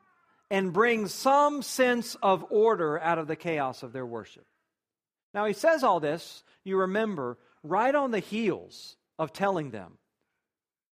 and 0.50 0.72
bring 0.72 1.08
some 1.08 1.62
sense 1.62 2.16
of 2.22 2.44
order 2.50 3.00
out 3.00 3.18
of 3.18 3.26
the 3.26 3.36
chaos 3.36 3.82
of 3.82 3.92
their 3.92 4.06
worship. 4.06 4.46
Now, 5.32 5.46
he 5.46 5.52
says 5.52 5.82
all 5.82 6.00
this, 6.00 6.44
you 6.64 6.78
remember, 6.78 7.38
right 7.62 7.94
on 7.94 8.10
the 8.10 8.20
heels 8.20 8.96
of 9.18 9.32
telling 9.32 9.70
them 9.70 9.98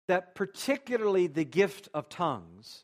that 0.07 0.35
particularly 0.35 1.27
the 1.27 1.45
gift 1.45 1.89
of 1.93 2.09
tongues 2.09 2.83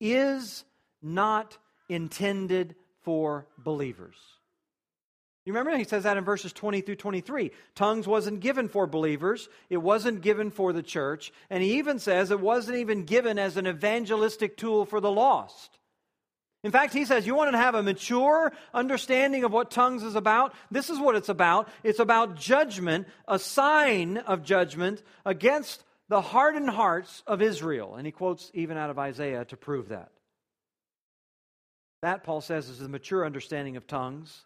is 0.00 0.64
not 1.00 1.56
intended 1.88 2.74
for 3.02 3.46
believers. 3.58 4.16
You 5.44 5.52
remember 5.52 5.76
he 5.76 5.84
says 5.84 6.04
that 6.04 6.16
in 6.16 6.24
verses 6.24 6.52
20 6.52 6.82
through 6.82 6.96
23. 6.96 7.50
Tongues 7.74 8.06
wasn't 8.06 8.40
given 8.40 8.68
for 8.68 8.86
believers, 8.86 9.48
it 9.70 9.78
wasn't 9.78 10.20
given 10.20 10.50
for 10.50 10.72
the 10.72 10.82
church, 10.82 11.32
and 11.50 11.62
he 11.62 11.78
even 11.78 11.98
says 11.98 12.30
it 12.30 12.40
wasn't 12.40 12.78
even 12.78 13.04
given 13.04 13.38
as 13.38 13.56
an 13.56 13.66
evangelistic 13.66 14.56
tool 14.56 14.84
for 14.84 15.00
the 15.00 15.10
lost. 15.10 15.78
In 16.64 16.70
fact, 16.70 16.92
he 16.92 17.04
says, 17.04 17.26
You 17.26 17.34
want 17.34 17.52
to 17.52 17.58
have 17.58 17.74
a 17.74 17.82
mature 17.82 18.52
understanding 18.72 19.44
of 19.44 19.52
what 19.52 19.70
tongues 19.70 20.02
is 20.02 20.14
about? 20.14 20.54
This 20.70 20.90
is 20.90 20.98
what 20.98 21.16
it's 21.16 21.28
about. 21.28 21.68
It's 21.82 21.98
about 21.98 22.36
judgment, 22.36 23.08
a 23.26 23.38
sign 23.38 24.18
of 24.18 24.44
judgment 24.44 25.02
against 25.26 25.82
the 26.08 26.20
hardened 26.20 26.70
hearts 26.70 27.22
of 27.26 27.42
Israel. 27.42 27.96
And 27.96 28.06
he 28.06 28.12
quotes 28.12 28.50
even 28.54 28.76
out 28.76 28.90
of 28.90 28.98
Isaiah 28.98 29.44
to 29.46 29.56
prove 29.56 29.88
that. 29.88 30.10
That, 32.02 32.24
Paul 32.24 32.40
says, 32.40 32.68
is 32.68 32.78
the 32.78 32.88
mature 32.88 33.24
understanding 33.24 33.76
of 33.76 33.86
tongues. 33.86 34.42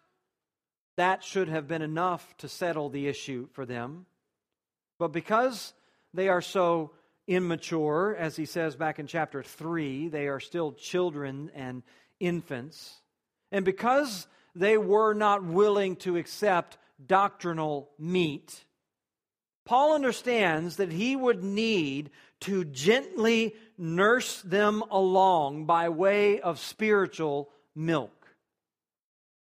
That 0.95 1.23
should 1.23 1.49
have 1.49 1.67
been 1.67 1.81
enough 1.81 2.35
to 2.37 2.47
settle 2.47 2.89
the 2.89 3.07
issue 3.07 3.47
for 3.53 3.65
them. 3.65 4.05
But 4.97 5.09
because 5.09 5.73
they 6.13 6.29
are 6.29 6.41
so 6.41 6.91
immature, 7.27 8.15
as 8.17 8.35
he 8.35 8.45
says 8.45 8.75
back 8.75 8.97
in 8.97 9.05
chapter 9.05 9.43
3, 9.43 10.07
they 10.07 10.27
are 10.27 10.39
still 10.39 10.71
children 10.71 11.51
and 11.53 11.83
infants. 12.19 13.01
And 13.51 13.63
because 13.63 14.27
they 14.55 14.77
were 14.77 15.13
not 15.13 15.43
willing 15.43 15.95
to 15.97 16.17
accept 16.17 16.77
doctrinal 17.05 17.89
meat, 17.99 18.65
Paul 19.65 19.93
understands 19.93 20.77
that 20.77 20.91
he 20.91 21.15
would 21.15 21.43
need 21.43 22.09
to 22.41 22.63
gently 22.65 23.55
nurse 23.77 24.41
them 24.41 24.83
along 24.89 25.65
by 25.65 25.89
way 25.89 26.39
of 26.39 26.59
spiritual 26.59 27.49
milk. 27.75 28.11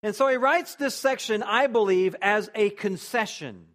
And 0.03 0.15
so 0.15 0.27
he 0.27 0.37
writes 0.37 0.75
this 0.75 0.95
section, 0.95 1.43
I 1.43 1.67
believe, 1.67 2.15
as 2.21 2.49
a 2.55 2.69
concession. 2.69 3.65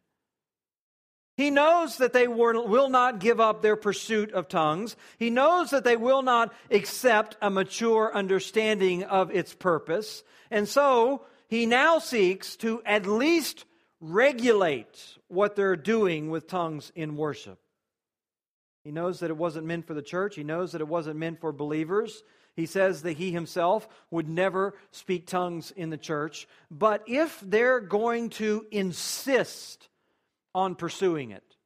He 1.36 1.50
knows 1.50 1.96
that 1.96 2.12
they 2.12 2.28
will 2.28 2.88
not 2.88 3.18
give 3.18 3.40
up 3.40 3.60
their 3.60 3.74
pursuit 3.74 4.32
of 4.32 4.48
tongues. 4.48 4.94
He 5.18 5.30
knows 5.30 5.70
that 5.70 5.82
they 5.82 5.96
will 5.96 6.22
not 6.22 6.54
accept 6.70 7.36
a 7.42 7.50
mature 7.50 8.14
understanding 8.14 9.02
of 9.02 9.32
its 9.32 9.52
purpose. 9.52 10.22
And 10.50 10.68
so 10.68 11.26
he 11.48 11.66
now 11.66 11.98
seeks 11.98 12.54
to 12.56 12.82
at 12.86 13.06
least 13.06 13.64
regulate 14.00 15.18
what 15.26 15.56
they're 15.56 15.76
doing 15.76 16.30
with 16.30 16.46
tongues 16.46 16.92
in 16.94 17.16
worship. 17.16 17.58
He 18.84 18.92
knows 18.92 19.20
that 19.20 19.30
it 19.30 19.36
wasn't 19.36 19.66
meant 19.66 19.86
for 19.86 19.94
the 19.94 20.02
church. 20.02 20.36
He 20.36 20.44
knows 20.44 20.72
that 20.72 20.82
it 20.82 20.88
wasn't 20.88 21.18
meant 21.18 21.40
for 21.40 21.52
believers. 21.52 22.22
He 22.54 22.66
says 22.66 23.02
that 23.02 23.16
he 23.16 23.32
himself 23.32 23.88
would 24.10 24.28
never 24.28 24.74
speak 24.92 25.26
tongues 25.26 25.72
in 25.72 25.90
the 25.90 25.96
church. 25.96 26.46
But 26.70 27.02
if 27.08 27.40
they're 27.40 27.80
going 27.80 28.30
to 28.30 28.66
insist 28.70 29.88
on 30.54 30.74
pursuing 30.74 31.30
it, 31.30 31.56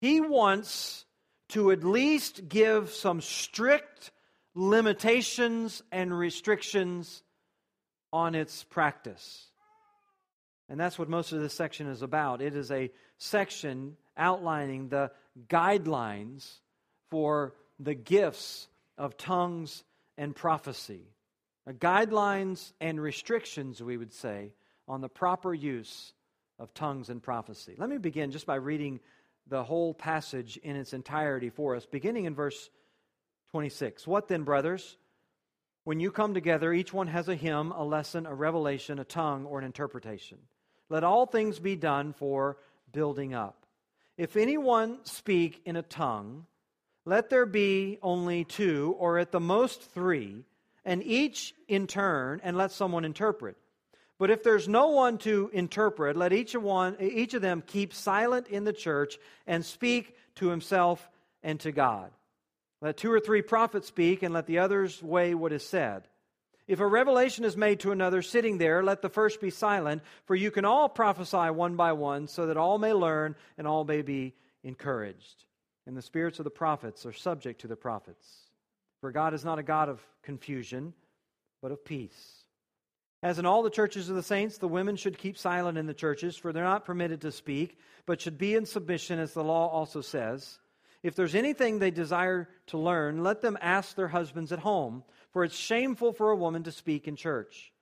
he 0.00 0.20
wants 0.20 1.04
to 1.50 1.70
at 1.70 1.82
least 1.82 2.48
give 2.48 2.90
some 2.90 3.20
strict 3.20 4.10
limitations 4.54 5.82
and 5.92 6.16
restrictions 6.16 7.22
on 8.12 8.34
its 8.34 8.64
practice. 8.64 9.46
And 10.68 10.78
that's 10.78 10.98
what 10.98 11.08
most 11.08 11.32
of 11.32 11.40
this 11.40 11.54
section 11.54 11.86
is 11.86 12.02
about. 12.02 12.42
It 12.42 12.54
is 12.54 12.70
a 12.70 12.90
section 13.16 13.96
outlining 14.16 14.88
the 14.88 15.10
guidelines 15.48 16.58
for 17.10 17.54
the 17.78 17.94
gifts 17.94 18.68
of 18.98 19.16
tongues 19.16 19.84
and 20.18 20.34
prophecy. 20.34 21.02
Uh, 21.66 21.72
guidelines 21.72 22.72
and 22.80 23.00
restrictions, 23.00 23.82
we 23.82 23.96
would 23.96 24.12
say, 24.12 24.52
on 24.86 25.00
the 25.00 25.08
proper 25.08 25.54
use 25.54 26.12
of 26.58 26.74
tongues 26.74 27.08
and 27.08 27.22
prophecy. 27.22 27.74
Let 27.78 27.88
me 27.88 27.98
begin 27.98 28.30
just 28.30 28.46
by 28.46 28.56
reading 28.56 29.00
the 29.46 29.62
whole 29.62 29.94
passage 29.94 30.56
in 30.58 30.76
its 30.76 30.92
entirety 30.92 31.50
for 31.50 31.76
us, 31.76 31.86
beginning 31.86 32.26
in 32.26 32.34
verse 32.34 32.68
26. 33.50 34.06
What 34.06 34.28
then, 34.28 34.42
brothers? 34.42 34.96
When 35.84 36.00
you 36.00 36.10
come 36.10 36.34
together, 36.34 36.72
each 36.72 36.92
one 36.92 37.06
has 37.06 37.28
a 37.28 37.34
hymn, 37.34 37.72
a 37.72 37.82
lesson, 37.82 38.26
a 38.26 38.34
revelation, 38.34 38.98
a 38.98 39.04
tongue, 39.04 39.46
or 39.46 39.58
an 39.58 39.64
interpretation. 39.64 40.38
Let 40.90 41.04
all 41.04 41.26
things 41.26 41.58
be 41.58 41.76
done 41.76 42.12
for 42.12 42.58
building 42.92 43.32
up. 43.32 43.64
If 44.18 44.36
anyone 44.36 44.98
speak 45.04 45.62
in 45.64 45.76
a 45.76 45.82
tongue, 45.82 46.46
let 47.04 47.30
there 47.30 47.46
be 47.46 47.98
only 48.02 48.44
two, 48.44 48.96
or 48.98 49.18
at 49.18 49.32
the 49.32 49.40
most 49.40 49.80
three, 49.92 50.44
and 50.84 51.02
each 51.02 51.54
in 51.68 51.86
turn, 51.86 52.40
and 52.42 52.56
let 52.56 52.72
someone 52.72 53.04
interpret. 53.04 53.56
But 54.18 54.30
if 54.30 54.42
there's 54.42 54.68
no 54.68 54.88
one 54.88 55.18
to 55.18 55.48
interpret, 55.52 56.16
let 56.16 56.32
each 56.32 56.54
of, 56.54 56.62
one, 56.62 56.96
each 57.00 57.34
of 57.34 57.42
them 57.42 57.62
keep 57.64 57.94
silent 57.94 58.48
in 58.48 58.64
the 58.64 58.72
church 58.72 59.16
and 59.46 59.64
speak 59.64 60.16
to 60.36 60.48
himself 60.48 61.08
and 61.42 61.60
to 61.60 61.70
God. 61.70 62.10
Let 62.80 62.96
two 62.96 63.12
or 63.12 63.20
three 63.20 63.42
prophets 63.42 63.88
speak, 63.88 64.22
and 64.22 64.34
let 64.34 64.46
the 64.46 64.58
others 64.58 65.02
weigh 65.02 65.34
what 65.34 65.52
is 65.52 65.66
said. 65.66 66.06
If 66.66 66.80
a 66.80 66.86
revelation 66.86 67.44
is 67.44 67.56
made 67.56 67.80
to 67.80 67.92
another 67.92 68.22
sitting 68.22 68.58
there, 68.58 68.84
let 68.84 69.02
the 69.02 69.08
first 69.08 69.40
be 69.40 69.50
silent, 69.50 70.02
for 70.26 70.36
you 70.36 70.50
can 70.50 70.64
all 70.64 70.88
prophesy 70.88 71.50
one 71.50 71.76
by 71.76 71.92
one, 71.92 72.28
so 72.28 72.46
that 72.46 72.56
all 72.56 72.78
may 72.78 72.92
learn 72.92 73.36
and 73.56 73.66
all 73.66 73.84
may 73.84 74.02
be 74.02 74.34
encouraged. 74.62 75.44
And 75.86 75.96
the 75.96 76.02
spirits 76.02 76.38
of 76.38 76.44
the 76.44 76.50
prophets 76.50 77.06
are 77.06 77.12
subject 77.12 77.62
to 77.62 77.68
the 77.68 77.76
prophets. 77.76 78.28
For 79.00 79.10
God 79.10 79.32
is 79.32 79.44
not 79.44 79.58
a 79.58 79.62
God 79.62 79.88
of 79.88 80.00
confusion, 80.22 80.92
but 81.62 81.72
of 81.72 81.84
peace. 81.84 82.44
As 83.22 83.38
in 83.38 83.46
all 83.46 83.62
the 83.62 83.70
churches 83.70 84.08
of 84.08 84.16
the 84.16 84.22
saints, 84.22 84.58
the 84.58 84.68
women 84.68 84.96
should 84.96 85.18
keep 85.18 85.36
silent 85.36 85.76
in 85.76 85.86
the 85.86 85.94
churches, 85.94 86.36
for 86.36 86.52
they're 86.52 86.62
not 86.62 86.84
permitted 86.84 87.20
to 87.22 87.32
speak, 87.32 87.76
but 88.06 88.20
should 88.20 88.38
be 88.38 88.54
in 88.54 88.64
submission, 88.64 89.18
as 89.18 89.34
the 89.34 89.42
law 89.42 89.68
also 89.68 90.00
says. 90.00 90.58
If 91.02 91.14
there's 91.14 91.34
anything 91.34 91.78
they 91.78 91.90
desire 91.90 92.48
to 92.68 92.78
learn, 92.78 93.22
let 93.22 93.40
them 93.40 93.58
ask 93.60 93.96
their 93.96 94.08
husbands 94.08 94.52
at 94.52 94.60
home 94.60 95.02
for 95.32 95.44
it's 95.44 95.56
shameful 95.56 96.12
for 96.12 96.30
a 96.30 96.36
woman 96.36 96.62
to 96.64 96.72
speak 96.72 97.06
in 97.06 97.16
church. 97.16 97.72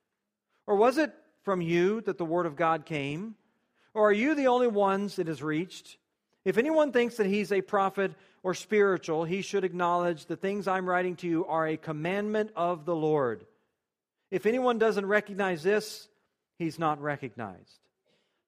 Or 0.66 0.77
was 0.77 0.99
it 0.99 1.12
from 1.42 1.61
you 1.61 2.01
that 2.03 2.18
the 2.18 2.25
word 2.25 2.46
of 2.46 2.57
God 2.57 2.87
came? 2.87 3.35
Or 3.94 4.09
are 4.09 4.12
you 4.12 4.35
the 4.35 4.49
only 4.49 4.66
ones 4.66 5.18
it 5.18 5.29
has 5.29 5.42
reached? 5.42 5.96
If 6.44 6.59
anyone 6.59 6.92
thinks 6.92 7.16
that 7.16 7.27
he's 7.27 7.53
a 7.53 7.62
prophet 7.62 8.12
or 8.42 8.55
spiritual, 8.55 9.25
he 9.25 9.42
should 9.42 9.64
acknowledge 9.64 10.27
the 10.27 10.37
things 10.37 10.68
I'm 10.68 10.88
writing 10.88 11.16
to 11.16 11.27
you 11.27 11.46
are 11.46 11.66
a 11.66 11.77
commandment 11.77 12.51
of 12.57 12.85
the 12.85 12.94
Lord. 12.94 13.46
If 14.31 14.47
anyone 14.47 14.79
doesn't 14.79 15.07
recognize 15.07 15.62
this, 15.62 16.09
he's 16.59 16.79
not 16.79 17.01
recognized. 17.01 17.79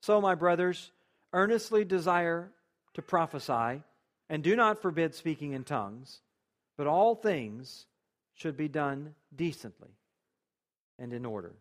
So, 0.01 0.21
my 0.21 0.35
brothers, 0.35 0.91
earnestly 1.33 1.85
desire 1.85 2.51
to 2.95 3.03
prophesy, 3.03 3.83
and 4.29 4.43
do 4.43 4.57
not 4.57 4.83
forbid 4.83 5.14
speaking 5.14 5.53
in 5.53 5.64
tongues, 5.64 6.21
but 6.77 6.87
all 6.87 7.14
things 7.14 7.87
should 8.35 8.57
be 8.57 8.69
done 8.69 9.14
decently 9.35 9.91
and 10.99 11.12
in 11.12 11.25
order. 11.25 11.55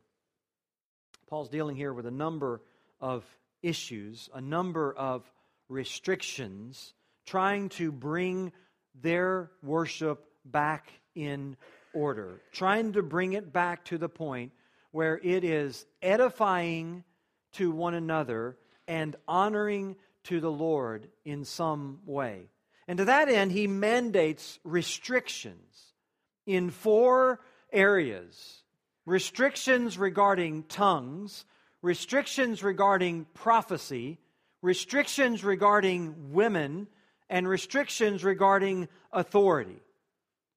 Paul's 1.29 1.49
dealing 1.49 1.75
here 1.75 1.93
with 1.93 2.05
a 2.05 2.11
number 2.11 2.61
of 3.01 3.25
issues, 3.61 4.29
a 4.33 4.41
number 4.41 4.93
of 4.93 5.29
restrictions, 5.69 6.93
trying 7.25 7.69
to 7.69 7.91
bring 7.91 8.51
their 9.01 9.51
worship 9.61 10.25
back 10.45 10.91
in 11.15 11.57
order, 11.97 12.41
trying 12.51 12.93
to 12.93 13.01
bring 13.01 13.33
it 13.33 13.51
back 13.51 13.83
to 13.85 13.97
the 13.97 14.07
point 14.07 14.51
where 14.91 15.19
it 15.23 15.43
is 15.43 15.85
edifying 16.01 17.03
to 17.53 17.71
one 17.71 17.95
another 17.95 18.55
and 18.87 19.15
honoring 19.27 19.95
to 20.25 20.39
the 20.39 20.51
Lord 20.51 21.09
in 21.25 21.43
some 21.43 21.99
way. 22.05 22.49
And 22.87 22.99
to 22.99 23.05
that 23.05 23.29
end, 23.29 23.51
he 23.51 23.65
mandates 23.65 24.59
restrictions 24.63 25.93
in 26.45 26.69
four 26.69 27.41
areas 27.73 28.63
restrictions 29.05 29.97
regarding 29.97 30.63
tongues, 30.63 31.45
restrictions 31.81 32.61
regarding 32.61 33.25
prophecy, 33.33 34.19
restrictions 34.61 35.45
regarding 35.45 36.33
women, 36.33 36.87
and 37.29 37.47
restrictions 37.47 38.23
regarding 38.23 38.87
authority. 39.13 39.79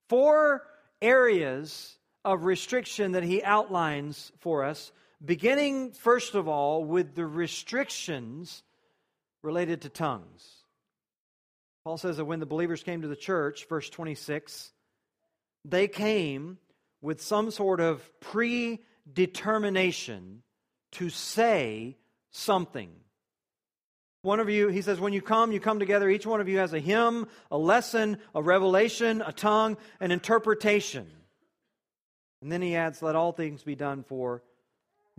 Four 0.09 0.63
areas 1.01 1.97
of 2.23 2.45
restriction 2.45 3.13
that 3.13 3.23
he 3.23 3.43
outlines 3.43 4.31
for 4.39 4.63
us, 4.63 4.91
beginning 5.23 5.91
first 5.91 6.35
of 6.35 6.47
all 6.47 6.83
with 6.83 7.15
the 7.15 7.25
restrictions 7.25 8.63
related 9.43 9.81
to 9.81 9.89
tongues. 9.89 10.47
Paul 11.83 11.97
says 11.97 12.17
that 12.17 12.25
when 12.25 12.39
the 12.39 12.45
believers 12.45 12.83
came 12.83 13.01
to 13.01 13.07
the 13.07 13.15
church, 13.15 13.65
verse 13.67 13.89
26, 13.89 14.71
they 15.65 15.87
came 15.87 16.59
with 17.01 17.21
some 17.21 17.49
sort 17.49 17.79
of 17.79 18.07
predetermination 18.19 20.43
to 20.91 21.09
say 21.09 21.97
something. 22.29 22.91
One 24.23 24.39
of 24.39 24.49
you, 24.49 24.67
he 24.67 24.83
says, 24.83 24.99
when 24.99 25.13
you 25.13 25.21
come, 25.21 25.51
you 25.51 25.59
come 25.59 25.79
together. 25.79 26.07
Each 26.07 26.27
one 26.27 26.41
of 26.41 26.47
you 26.47 26.59
has 26.59 26.73
a 26.73 26.79
hymn, 26.79 27.27
a 27.49 27.57
lesson, 27.57 28.17
a 28.35 28.41
revelation, 28.41 29.23
a 29.25 29.31
tongue, 29.31 29.77
an 29.99 30.11
interpretation. 30.11 31.07
And 32.41 32.51
then 32.51 32.61
he 32.61 32.75
adds, 32.75 33.01
let 33.01 33.15
all 33.15 33.31
things 33.31 33.63
be 33.63 33.75
done 33.75 34.03
for 34.03 34.43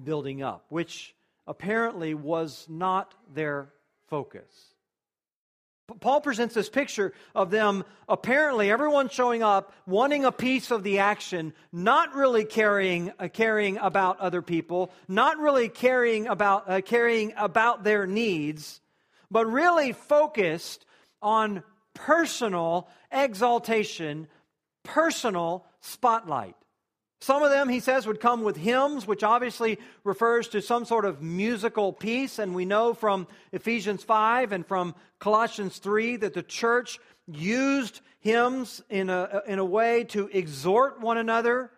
building 0.03 0.43
up, 0.43 0.67
which 0.69 1.15
apparently 1.49 2.15
was 2.15 2.67
not 2.69 3.15
their 3.35 3.73
focus. 4.09 4.73
Paul 6.01 6.21
presents 6.21 6.55
this 6.55 6.69
picture 6.69 7.13
of 7.35 7.51
them 7.51 7.85
apparently 8.09 8.71
everyone 8.71 9.09
showing 9.09 9.43
up 9.43 9.75
wanting 9.85 10.25
a 10.25 10.33
piece 10.33 10.71
of 10.71 10.85
the 10.85 11.01
action, 11.01 11.53
not 11.73 12.15
really 12.15 12.45
caring 12.45 13.13
uh, 13.19 13.29
caring 13.29 13.79
about 13.79 14.21
other 14.21 14.43
people, 14.43 14.93
not 15.09 15.39
really 15.39 15.69
caring 15.69 16.29
about 16.29 16.71
uh, 16.71 16.81
caring 16.81 17.35
about 17.37 17.85
their 17.85 18.07
needs, 18.07 18.81
but 19.33 19.47
really 19.47 19.93
focused 19.93 20.85
on 21.23 21.63
personal 21.95 22.89
exaltation, 23.11 24.29
personal 24.85 25.65
spotlight. 25.81 26.55
Some 27.21 27.43
of 27.43 27.51
them, 27.51 27.69
he 27.69 27.81
says, 27.81 28.07
would 28.07 28.21
come 28.21 28.43
with 28.43 28.57
hymns, 28.57 29.07
which 29.07 29.23
obviously 29.23 29.79
refers 30.05 30.49
to 30.49 30.61
some 30.61 30.85
sort 30.85 31.05
of 31.05 31.23
musical 31.23 31.93
piece. 31.93 32.39
And 32.39 32.55
we 32.55 32.65
know 32.65 32.95
from 32.95 33.29
Ephesians 33.53 34.03
5 34.03 34.53
and 34.53 34.67
from 34.67 34.95
Colossians 35.21 35.79
3 35.79 36.17
that 36.17 36.35
the 36.35 36.43
church 36.43 36.99
used 37.29 38.01
hymns 38.19 38.83
in 38.91 39.09
a, 39.09 39.43
in 39.47 39.61
a 39.61 39.65
way 39.65 40.05
to 40.05 40.29
exhort 40.33 41.01
one 41.01 41.17
another. 41.17 41.71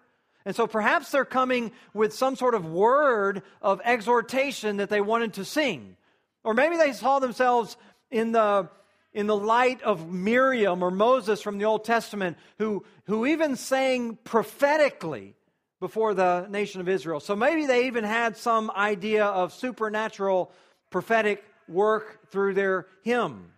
And 0.47 0.57
so 0.57 0.67
perhaps 0.67 1.11
they're 1.11 1.27
coming 1.27 1.73
with 1.93 2.15
some 2.15 2.37
sort 2.37 2.55
of 2.55 2.65
word 2.65 3.43
of 3.61 3.83
exhortation 3.85 4.79
that 4.79 4.89
they 4.89 5.03
wanted 5.03 5.35
to 5.35 5.45
sing. 5.45 5.97
Or 6.45 6.55
maybe 6.55 6.77
they 6.77 6.93
saw 6.93 7.19
themselves 7.19 7.77
in 8.11 8.33
the, 8.33 8.69
in 9.13 9.27
the 9.27 9.37
light 9.37 9.83
of 9.83 10.13
Miriam 10.13 10.83
or 10.83 10.91
Moses 10.91 11.41
from 11.41 11.59
the 11.59 11.65
Old 11.65 11.85
Testament, 11.85 12.37
who, 12.59 12.85
who 13.07 13.27
even 13.27 13.57
sang 13.57 14.19
prophetically 14.23 15.35
before 15.81 16.15
the 16.15 16.47
nation 16.49 16.81
of 16.81 16.89
Israel. 16.89 17.21
So 17.21 17.35
maybe 17.35 17.67
they 17.67 17.87
even 17.87 18.05
had 18.05 18.37
some 18.37 18.71
idea 18.71 19.25
of 19.25 19.53
supernatural 19.53 20.53
prophetic 20.91 21.43
work 21.67 22.31
through 22.31 22.55
their 22.55 22.87
hymn. 23.03 23.51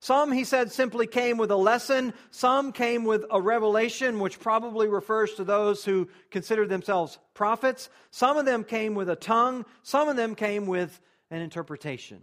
Some, 0.00 0.30
he 0.30 0.44
said, 0.44 0.70
simply 0.70 1.06
came 1.06 1.38
with 1.38 1.50
a 1.50 1.56
lesson. 1.56 2.12
Some 2.30 2.72
came 2.72 3.04
with 3.04 3.24
a 3.30 3.40
revelation, 3.40 4.20
which 4.20 4.38
probably 4.38 4.88
refers 4.88 5.34
to 5.34 5.44
those 5.44 5.84
who 5.84 6.08
considered 6.30 6.68
themselves 6.68 7.18
prophets. 7.34 7.88
Some 8.10 8.36
of 8.36 8.44
them 8.44 8.62
came 8.62 8.94
with 8.94 9.08
a 9.08 9.16
tongue. 9.16 9.64
Some 9.82 10.08
of 10.08 10.16
them 10.16 10.34
came 10.34 10.66
with 10.66 11.00
an 11.30 11.40
interpretation. 11.40 12.20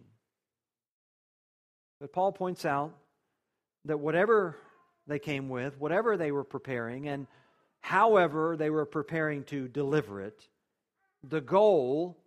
But 2.00 2.14
Paul 2.14 2.32
points 2.32 2.66
out 2.66 2.94
that 3.86 4.00
whatever 4.00 4.58
they 5.08 5.20
came 5.20 5.50
with, 5.50 5.78
whatever 5.80 6.18
they 6.18 6.32
were 6.32 6.44
preparing, 6.44 7.08
and 7.08 7.28
however 7.82 8.56
they 8.58 8.70
were 8.70 8.86
preparing 8.86 9.44
to 9.46 9.68
deliver 9.68 10.22
it, 10.22 10.48
the 11.24 11.42
goal 11.42 12.18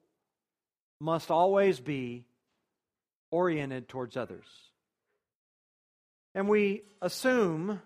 must 1.01 1.31
always 1.31 1.81
be 1.81 2.25
oriented 3.31 3.89
towards 3.89 4.17
others. 4.17 4.47
And 6.35 6.49
we 6.49 6.83
assume 7.01 7.81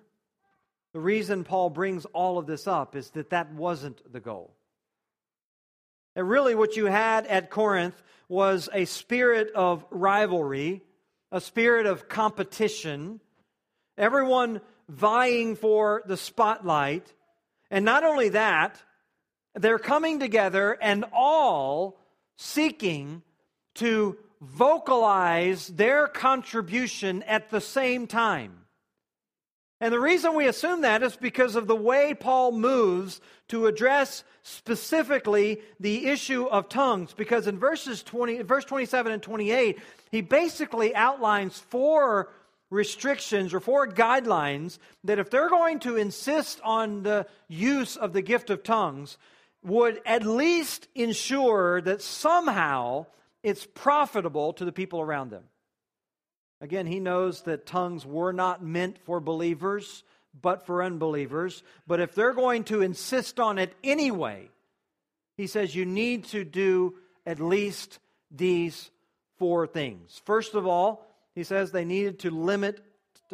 the 0.93 1.01
reason 1.01 1.45
Paul 1.45 1.71
brings 1.71 2.05
all 2.07 2.39
of 2.39 2.47
this 2.47 2.67
up 2.67 2.97
is 2.97 3.11
that 3.11 3.31
that 3.31 3.53
wasn't 3.53 4.13
the 4.13 4.21
goal. 4.21 4.55
And 6.17 6.29
really, 6.29 6.55
what 6.55 6.77
you 6.77 6.87
had 6.87 7.27
at 7.27 7.51
Corinth 7.51 8.01
was 8.29 8.69
a 8.73 8.85
spirit 8.85 9.51
of 9.55 9.85
rivalry 9.91 10.83
a 11.33 11.41
spirit 11.41 11.87
of 11.87 12.09
competition, 12.09 13.21
everyone 13.97 14.61
vying 14.89 15.57
for 15.57 16.03
the 16.07 16.17
spotlight. 16.17 17.13
And 17.71 17.85
not 17.85 18.05
only 18.05 18.31
that, 18.31 18.83
they're 19.55 19.79
coming 19.79 20.19
together 20.19 20.77
and 20.81 21.05
all 21.13 22.01
seeking 22.37 23.23
to 23.77 24.17
vocalize 24.41 25.69
their 25.69 26.09
contribution 26.09 27.23
at 27.25 27.51
the 27.51 27.61
same 27.61 28.07
time. 28.07 28.53
And 29.81 29.95
the 29.95 30.01
reason 30.01 30.35
we 30.35 30.47
assume 30.47 30.83
that 30.83 31.03
is 31.03 31.17
because 31.17 31.57
of 31.57 31.67
the 31.67 31.77
way 31.77 32.13
Paul 32.13 32.53
moves 32.53 33.21
to 33.49 33.67
address 33.67 34.25
specifically 34.43 35.63
the 35.79 36.07
issue 36.09 36.45
of 36.45 36.69
tongues. 36.69 37.15
Because 37.15 37.47
in 37.47 37.59
verses 37.59 38.03
20, 38.03 38.43
verse 38.43 38.67
27 38.67 39.11
and 39.13 39.23
28, 39.23 39.79
he 40.11 40.21
basically 40.21 40.95
outlines 40.95 41.59
four 41.59 42.31
restrictions 42.69 43.55
or 43.55 43.61
four 43.61 43.89
guidelines 43.89 44.79
that 45.05 45.19
if 45.19 45.31
they're 45.31 45.49
going 45.49 45.81
to 45.81 45.97
insist 45.97 46.61
on 46.63 47.03
the 47.03 47.27
use 47.49 47.97
of 47.97 48.13
the 48.13 48.23
gift 48.23 48.51
of 48.51 48.63
tongues, 48.63 49.17
would 49.63 50.01
at 50.07 50.25
least 50.25 50.89
ensure 50.95 51.81
that 51.81 52.03
somehow 52.03 53.07
it's 53.43 53.67
profitable 53.67 54.53
to 54.55 54.65
the 54.65 54.73
people 54.73 55.01
around 55.01 55.31
them. 55.31 55.45
Again, 56.61 56.87
he 56.87 57.01
knows 57.01 57.43
that 57.43 57.67
tongues 57.67 58.05
were 58.05 58.33
not 58.33 58.63
meant 58.63 58.99
for 58.99 59.21
believers, 59.21 60.05
but 60.41 60.67
for 60.67 60.83
unbelievers. 60.83 61.63
But 61.87 62.01
if 62.01 62.15
they're 62.15 62.35
going 62.35 62.65
to 62.65 62.83
insist 62.83 63.41
on 63.41 63.59
it 63.59 63.75
anyway, 63.83 64.51
he 65.37 65.47
says 65.47 65.75
you 65.75 65.87
need 65.87 66.25
to 66.27 66.45
do 66.45 66.95
at 67.25 67.41
least 67.41 67.99
these 68.31 68.91
four 69.39 69.67
things. 69.67 70.21
First 70.25 70.55
of 70.55 70.67
all, 70.67 71.07
he 71.35 71.45
says 71.45 71.71
they 71.71 71.85
needed 71.85 72.21
to 72.21 72.31
limit 72.31 72.85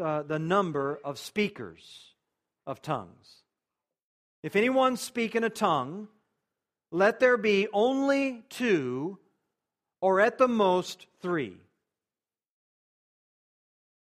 uh, 0.00 0.22
the 0.22 0.38
number 0.38 1.00
of 1.04 1.18
speakers 1.18 2.14
of 2.66 2.80
tongues. 2.80 3.42
If 4.42 4.54
anyone 4.54 4.96
speak 4.96 5.34
in 5.34 5.42
a 5.42 5.50
tongue, 5.50 6.08
let 6.92 7.18
there 7.18 7.36
be 7.36 7.66
only 7.72 8.44
two, 8.48 9.18
or 10.00 10.20
at 10.20 10.38
the 10.38 10.48
most 10.48 11.06
three. 11.20 11.56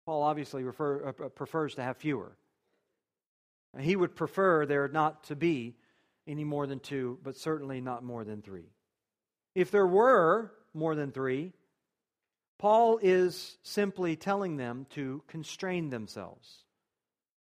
Paul 0.07 0.23
obviously 0.23 0.65
refer, 0.65 1.09
uh, 1.09 1.29
prefers 1.29 1.75
to 1.77 1.83
have 1.83 1.97
fewer. 1.97 2.37
He 3.79 3.97
would 3.97 4.15
prefer 4.15 4.67
there 4.67 4.87
not 4.89 5.25
to 5.25 5.37
be 5.37 5.77
any 6.27 6.45
more 6.45 6.67
than 6.67 6.81
two, 6.81 7.19
but 7.23 7.37
certainly 7.37 7.81
not 7.81 8.05
more 8.05 8.25
than 8.25 8.43
three. 8.43 8.71
If 9.55 9.71
there 9.71 9.87
were 9.87 10.53
more 10.73 10.95
than 10.95 11.13
three, 11.13 11.53
Paul 12.59 12.99
is 13.03 13.59
simply 13.63 14.17
telling 14.17 14.57
them 14.57 14.87
to 14.91 15.23
constrain 15.27 15.91
themselves, 15.91 16.65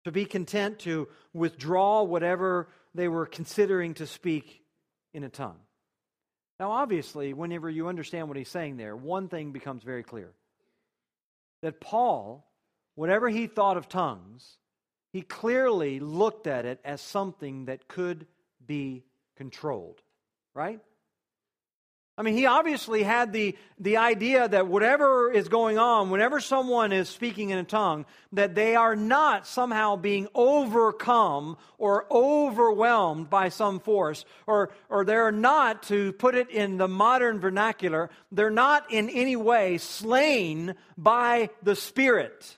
to 0.04 0.12
be 0.12 0.26
content 0.26 0.80
to 0.80 1.08
withdraw 1.34 2.04
whatever 2.04 2.70
they 2.94 3.08
were 3.08 3.26
considering 3.26 3.94
to 3.96 4.08
speak 4.08 4.62
in 5.14 5.24
a 5.24 5.30
tongue. 5.30 5.60
Now, 6.60 6.72
obviously, 6.72 7.34
whenever 7.34 7.70
you 7.70 7.88
understand 7.88 8.30
what 8.30 8.38
he's 8.38 8.50
saying 8.50 8.78
there, 8.78 8.96
one 8.96 9.28
thing 9.28 9.52
becomes 9.52 9.84
very 9.84 10.04
clear 10.04 10.34
that 11.66 11.82
Paul, 11.82 12.46
whatever 12.94 13.28
he 13.28 13.48
thought 13.48 13.76
of 13.76 13.90
tongues, 13.90 14.60
he 15.12 15.24
clearly 15.24 16.00
looked 16.00 16.46
at 16.46 16.64
it 16.64 16.80
as 16.86 17.02
something 17.02 17.66
that 17.66 17.88
could 17.88 18.28
be 18.64 19.04
controlled, 19.36 20.00
right? 20.54 20.80
I 22.18 22.22
mean, 22.22 22.36
he 22.36 22.46
obviously 22.46 23.04
had 23.04 23.34
the, 23.34 23.58
the 23.78 23.98
idea 23.98 24.48
that 24.48 24.68
whatever 24.68 25.30
is 25.30 25.50
going 25.50 25.78
on, 25.78 26.10
whenever 26.10 26.40
someone 26.40 26.94
is 26.94 27.10
speaking 27.10 27.50
in 27.50 27.58
a 27.58 27.66
tongue, 27.66 28.06
that 28.32 28.56
they 28.56 28.78
are 28.78 28.96
not 28.96 29.46
somehow 29.46 29.98
being 29.98 30.30
overcome 30.34 31.58
or 31.78 32.06
overwhelmed 32.10 33.30
by 33.30 33.50
some 33.50 33.82
force, 33.82 34.24
or, 34.48 34.72
or 34.90 35.04
they're 35.04 35.34
not, 35.34 35.84
to 35.84 36.14
put 36.14 36.36
it 36.36 36.50
in 36.50 36.78
the 36.78 36.88
modern 36.88 37.42
vernacular, 37.42 38.10
they're 38.32 38.50
not 38.50 38.94
in 38.94 39.10
any 39.10 39.36
way 39.36 39.78
slain 39.78 40.76
by 40.98 41.50
the 41.64 41.76
Spirit, 41.76 42.58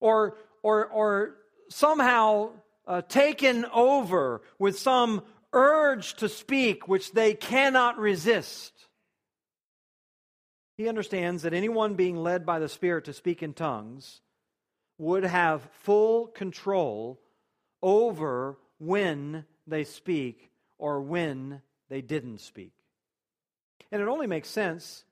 or, 0.00 0.36
or, 0.64 0.86
or 0.86 1.36
somehow 1.68 2.50
uh, 2.88 3.02
taken 3.02 3.64
over 3.66 4.42
with 4.58 4.76
some 4.76 5.22
urge 5.52 6.14
to 6.14 6.28
speak 6.28 6.88
which 6.88 7.12
they 7.12 7.34
cannot 7.34 7.98
resist. 7.98 8.72
He 10.76 10.88
understands 10.88 11.42
that 11.42 11.52
anyone 11.52 11.94
being 11.94 12.16
led 12.16 12.46
by 12.46 12.58
the 12.58 12.68
Spirit 12.68 13.04
to 13.04 13.12
speak 13.12 13.42
in 13.42 13.52
tongues 13.52 14.20
would 14.98 15.24
have 15.24 15.68
full 15.82 16.26
control 16.26 17.20
over 17.82 18.58
when 18.78 19.44
they 19.66 19.84
speak 19.84 20.50
or 20.78 21.02
when 21.02 21.62
they 21.88 22.00
didn't 22.00 22.38
speak. 22.38 22.72
And 23.92 24.00
it 24.00 24.08
only 24.08 24.26
makes 24.26 24.48
sense 24.48 25.04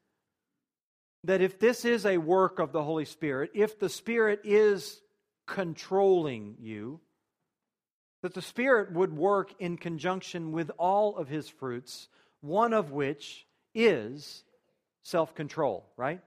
that 1.25 1.41
if 1.43 1.59
this 1.59 1.85
is 1.85 2.07
a 2.07 2.19
work 2.19 2.59
of 2.59 2.73
the 2.73 2.83
Holy 2.83 3.05
Spirit, 3.05 3.51
if 3.55 3.79
the 3.79 3.89
Spirit 3.89 4.41
is 4.45 5.01
controlling 5.47 6.57
you, 6.61 7.01
that 8.23 8.35
the 8.35 8.43
Spirit 8.43 8.93
would 8.93 9.17
work 9.17 9.55
in 9.59 9.77
conjunction 9.77 10.53
with 10.53 10.71
all 10.79 11.17
of 11.17 11.29
his 11.29 11.49
fruits, 11.49 12.09
one 12.41 12.73
of 12.73 12.91
which 12.91 13.47
is 13.75 14.45
self 15.03 15.35
control, 15.35 15.87
right? 15.97 16.21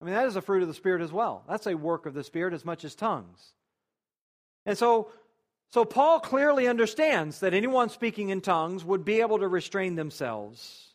I 0.00 0.04
mean, 0.04 0.14
that 0.14 0.26
is 0.26 0.36
a 0.36 0.42
fruit 0.42 0.62
of 0.62 0.68
the 0.68 0.74
Spirit 0.74 1.02
as 1.02 1.12
well. 1.12 1.44
That's 1.48 1.66
a 1.66 1.76
work 1.76 2.06
of 2.06 2.14
the 2.14 2.24
Spirit 2.24 2.54
as 2.54 2.64
much 2.64 2.84
as 2.84 2.94
tongues. 2.96 3.40
And 4.66 4.76
so, 4.76 5.10
so 5.70 5.84
Paul 5.84 6.18
clearly 6.18 6.66
understands 6.66 7.40
that 7.40 7.54
anyone 7.54 7.88
speaking 7.88 8.30
in 8.30 8.40
tongues 8.40 8.84
would 8.84 9.04
be 9.04 9.20
able 9.20 9.38
to 9.38 9.48
restrain 9.48 9.94
themselves 9.94 10.88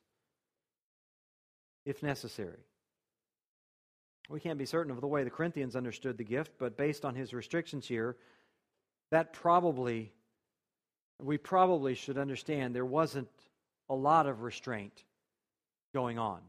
if 1.86 2.04
necessary. 2.04 2.60
We 4.30 4.42
can't 4.42 4.60
be 4.60 4.66
certain 4.66 4.92
of 4.92 5.00
the 5.00 5.08
way 5.08 5.24
the 5.24 5.30
Corinthians 5.30 5.78
understood 5.78 6.18
the 6.18 6.26
gift, 6.26 6.52
but 6.60 6.76
based 6.76 7.06
on 7.06 7.16
his 7.16 7.34
restrictions 7.34 7.88
here, 7.88 8.18
that 9.12 9.34
probably, 9.34 10.12
we 11.22 11.38
probably 11.38 11.96
should 11.96 12.18
understand 12.18 12.76
there 12.76 12.86
wasn't 12.86 13.30
a 13.90 13.96
lot 13.96 14.28
of 14.28 14.42
restraint 14.42 15.04
going 15.94 16.20
on. 16.20 16.40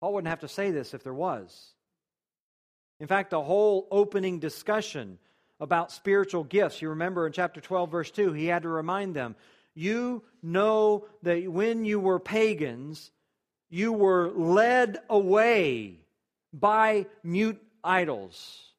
Paul 0.00 0.14
wouldn't 0.14 0.30
have 0.30 0.40
to 0.40 0.48
say 0.48 0.70
this 0.70 0.94
if 0.94 1.04
there 1.04 1.14
was. 1.14 1.74
In 2.98 3.06
fact, 3.06 3.30
the 3.30 3.42
whole 3.42 3.86
opening 3.90 4.38
discussion 4.38 5.18
about 5.60 5.92
spiritual 5.92 6.44
gifts, 6.44 6.82
you 6.82 6.88
remember 6.90 7.26
in 7.26 7.32
chapter 7.32 7.60
12, 7.60 7.90
verse 7.90 8.10
2, 8.10 8.32
he 8.32 8.46
had 8.46 8.62
to 8.62 8.68
remind 8.68 9.14
them 9.14 9.36
you 9.74 10.22
know 10.42 11.06
that 11.22 11.50
when 11.50 11.84
you 11.84 11.98
were 11.98 12.18
pagans, 12.18 13.10
you 13.70 13.92
were 13.92 14.30
led 14.30 14.98
away 15.08 16.00
by 16.52 17.06
mute 17.22 17.60
idols, 17.82 18.72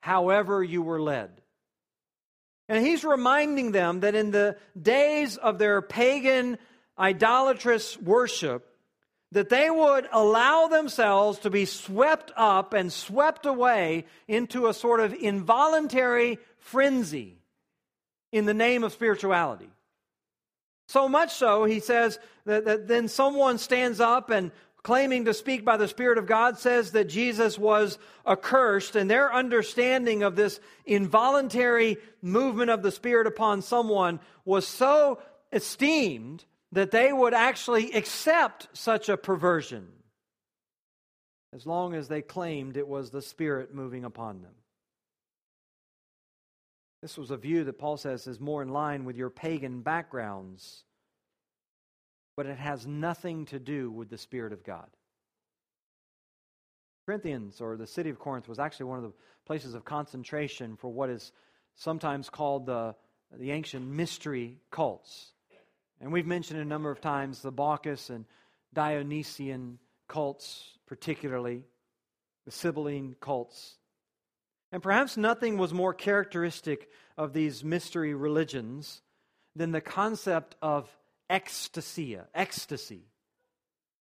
however, 0.00 0.62
you 0.62 0.82
were 0.82 1.00
led. 1.00 1.30
And 2.68 2.84
he's 2.84 3.04
reminding 3.04 3.72
them 3.72 4.00
that 4.00 4.14
in 4.14 4.30
the 4.30 4.56
days 4.80 5.36
of 5.36 5.58
their 5.58 5.80
pagan, 5.80 6.58
idolatrous 6.98 7.96
worship, 7.98 8.68
that 9.32 9.48
they 9.48 9.70
would 9.70 10.08
allow 10.12 10.68
themselves 10.68 11.40
to 11.40 11.50
be 11.50 11.64
swept 11.64 12.32
up 12.36 12.72
and 12.72 12.92
swept 12.92 13.46
away 13.46 14.04
into 14.28 14.66
a 14.66 14.74
sort 14.74 15.00
of 15.00 15.12
involuntary 15.12 16.38
frenzy 16.58 17.38
in 18.32 18.44
the 18.46 18.54
name 18.54 18.84
of 18.84 18.92
spirituality. 18.92 19.68
So 20.88 21.08
much 21.08 21.34
so, 21.34 21.64
he 21.64 21.80
says, 21.80 22.18
that, 22.44 22.64
that 22.64 22.88
then 22.88 23.08
someone 23.08 23.58
stands 23.58 24.00
up 24.00 24.30
and 24.30 24.52
claiming 24.86 25.24
to 25.24 25.34
speak 25.34 25.64
by 25.64 25.76
the 25.76 25.88
Spirit 25.88 26.16
of 26.16 26.26
God 26.26 26.60
says 26.60 26.92
that 26.92 27.08
Jesus 27.08 27.58
was 27.58 27.98
accursed, 28.24 28.94
and 28.94 29.10
their 29.10 29.34
understanding 29.34 30.22
of 30.22 30.36
this 30.36 30.60
involuntary 30.84 31.96
movement 32.22 32.70
of 32.70 32.84
the 32.84 32.92
Spirit 32.92 33.26
upon 33.26 33.62
someone 33.62 34.20
was 34.44 34.64
so 34.64 35.20
esteemed 35.50 36.44
that 36.70 36.92
they 36.92 37.12
would 37.12 37.34
actually 37.34 37.90
accept 37.94 38.68
such 38.74 39.08
a 39.08 39.16
perversion 39.16 39.88
as 41.52 41.66
long 41.66 41.92
as 41.92 42.06
they 42.06 42.22
claimed 42.22 42.76
it 42.76 42.86
was 42.86 43.10
the 43.10 43.22
Spirit 43.22 43.74
moving 43.74 44.04
upon 44.04 44.40
them. 44.40 44.54
This 47.02 47.18
was 47.18 47.32
a 47.32 47.36
view 47.36 47.64
that 47.64 47.80
Paul 47.80 47.96
says 47.96 48.28
is 48.28 48.38
more 48.38 48.62
in 48.62 48.68
line 48.68 49.04
with 49.04 49.16
your 49.16 49.30
pagan 49.30 49.80
backgrounds 49.80 50.84
but 52.36 52.46
it 52.46 52.58
has 52.58 52.86
nothing 52.86 53.46
to 53.46 53.58
do 53.58 53.90
with 53.90 54.10
the 54.10 54.18
Spirit 54.18 54.52
of 54.52 54.62
God. 54.62 54.88
Corinthians, 57.06 57.60
or 57.60 57.76
the 57.76 57.86
city 57.86 58.10
of 58.10 58.18
Corinth, 58.18 58.48
was 58.48 58.58
actually 58.58 58.86
one 58.86 58.98
of 58.98 59.04
the 59.04 59.12
places 59.46 59.74
of 59.74 59.84
concentration 59.84 60.76
for 60.76 60.92
what 60.92 61.08
is 61.08 61.32
sometimes 61.76 62.28
called 62.28 62.66
the, 62.66 62.94
the 63.38 63.52
ancient 63.52 63.86
mystery 63.86 64.58
cults. 64.70 65.32
And 66.00 66.12
we've 66.12 66.26
mentioned 66.26 66.60
a 66.60 66.64
number 66.64 66.90
of 66.90 67.00
times 67.00 67.40
the 67.40 67.52
Bacchus 67.52 68.10
and 68.10 68.26
Dionysian 68.74 69.78
cults, 70.08 70.76
particularly, 70.86 71.64
the 72.44 72.50
Sibylline 72.50 73.16
cults. 73.20 73.76
And 74.72 74.82
perhaps 74.82 75.16
nothing 75.16 75.56
was 75.56 75.72
more 75.72 75.94
characteristic 75.94 76.90
of 77.16 77.32
these 77.32 77.64
mystery 77.64 78.14
religions 78.14 79.00
than 79.54 79.72
the 79.72 79.80
concept 79.80 80.54
of 80.60 80.94
ecstasy. 81.28 82.18
Ecstasy. 82.34 83.02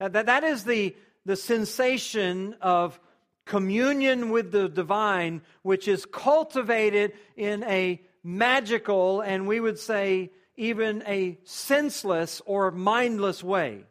That, 0.00 0.26
that 0.26 0.44
is 0.44 0.64
the, 0.64 0.96
the 1.24 1.36
sensation 1.36 2.56
of 2.60 2.98
communion 3.44 4.30
with 4.30 4.52
the 4.52 4.68
divine, 4.68 5.42
which 5.62 5.88
is 5.88 6.06
cultivated 6.06 7.12
in 7.36 7.62
a 7.64 8.00
magical 8.24 9.20
and 9.20 9.46
we 9.46 9.58
would 9.60 9.78
say 9.78 10.30
even 10.56 11.02
a 11.06 11.38
senseless 11.44 12.40
or 12.46 12.70
mindless 12.70 13.42
way. 13.42 13.84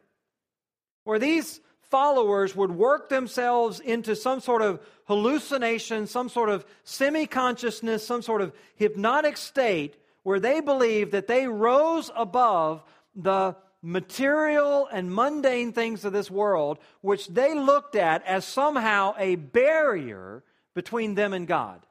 Where 1.04 1.18
these 1.18 1.60
followers 1.82 2.56
would 2.56 2.70
work 2.70 3.08
themselves 3.08 3.80
into 3.80 4.16
some 4.16 4.40
sort 4.40 4.62
of 4.62 4.80
hallucination, 5.04 6.06
some 6.06 6.28
sort 6.28 6.48
of 6.48 6.64
semi 6.84 7.26
consciousness, 7.26 8.06
some 8.06 8.22
sort 8.22 8.40
of 8.40 8.52
hypnotic 8.76 9.36
state 9.36 9.96
where 10.22 10.40
they 10.40 10.60
believe 10.60 11.10
that 11.10 11.26
they 11.26 11.46
rose 11.46 12.10
above 12.16 12.82
the 13.14 13.56
material 13.82 14.88
and 14.92 15.12
mundane 15.12 15.72
things 15.72 16.04
of 16.04 16.12
this 16.12 16.30
world, 16.30 16.78
which 17.00 17.26
they 17.28 17.54
looked 17.54 17.96
at 17.96 18.24
as 18.24 18.44
somehow 18.44 19.14
a 19.18 19.34
barrier 19.34 20.44
between 20.74 21.14
them 21.14 21.32
and 21.32 21.46
God. 21.46 21.84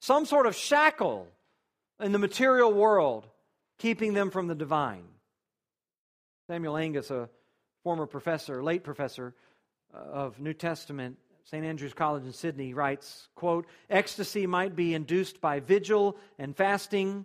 Some 0.00 0.26
sort 0.26 0.46
of 0.46 0.56
shackle 0.56 1.28
in 2.00 2.12
the 2.12 2.18
material 2.18 2.72
world 2.72 3.26
keeping 3.78 4.14
them 4.14 4.30
from 4.30 4.48
the 4.48 4.54
divine. 4.54 5.04
Samuel 6.48 6.76
Angus, 6.76 7.10
a 7.10 7.28
former 7.84 8.06
professor, 8.06 8.62
late 8.62 8.82
professor 8.82 9.34
uh, 9.94 9.98
of 9.98 10.40
New 10.40 10.54
Testament, 10.54 11.18
St. 11.44 11.64
Andrew's 11.64 11.94
College 11.94 12.24
in 12.24 12.32
Sydney, 12.32 12.74
writes, 12.74 13.28
quote, 13.34 13.66
Ecstasy 13.90 14.46
might 14.46 14.76
be 14.76 14.94
induced 14.94 15.40
by 15.40 15.60
vigil 15.60 16.16
and 16.38 16.56
fasting, 16.56 17.24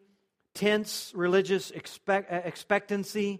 tense 0.57 1.13
religious 1.15 1.69
expect, 1.69 2.31
uh, 2.31 2.41
expectancy, 2.43 3.39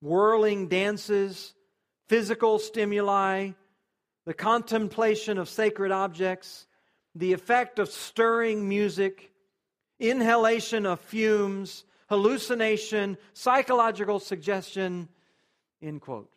whirling 0.00 0.68
dances, 0.68 1.54
physical 2.08 2.58
stimuli, 2.58 3.50
the 4.24 4.32
contemplation 4.34 5.36
of 5.36 5.50
sacred 5.50 5.92
objects, 5.92 6.66
the 7.14 7.34
effect 7.34 7.78
of 7.78 7.90
stirring 7.90 8.66
music, 8.68 9.32
inhalation 9.98 10.86
of 10.86 10.98
fumes, 11.00 11.84
hallucination, 12.08 13.18
psychological 13.34 14.18
suggestion, 14.18 15.08
end 15.82 16.00
quote. 16.00 16.32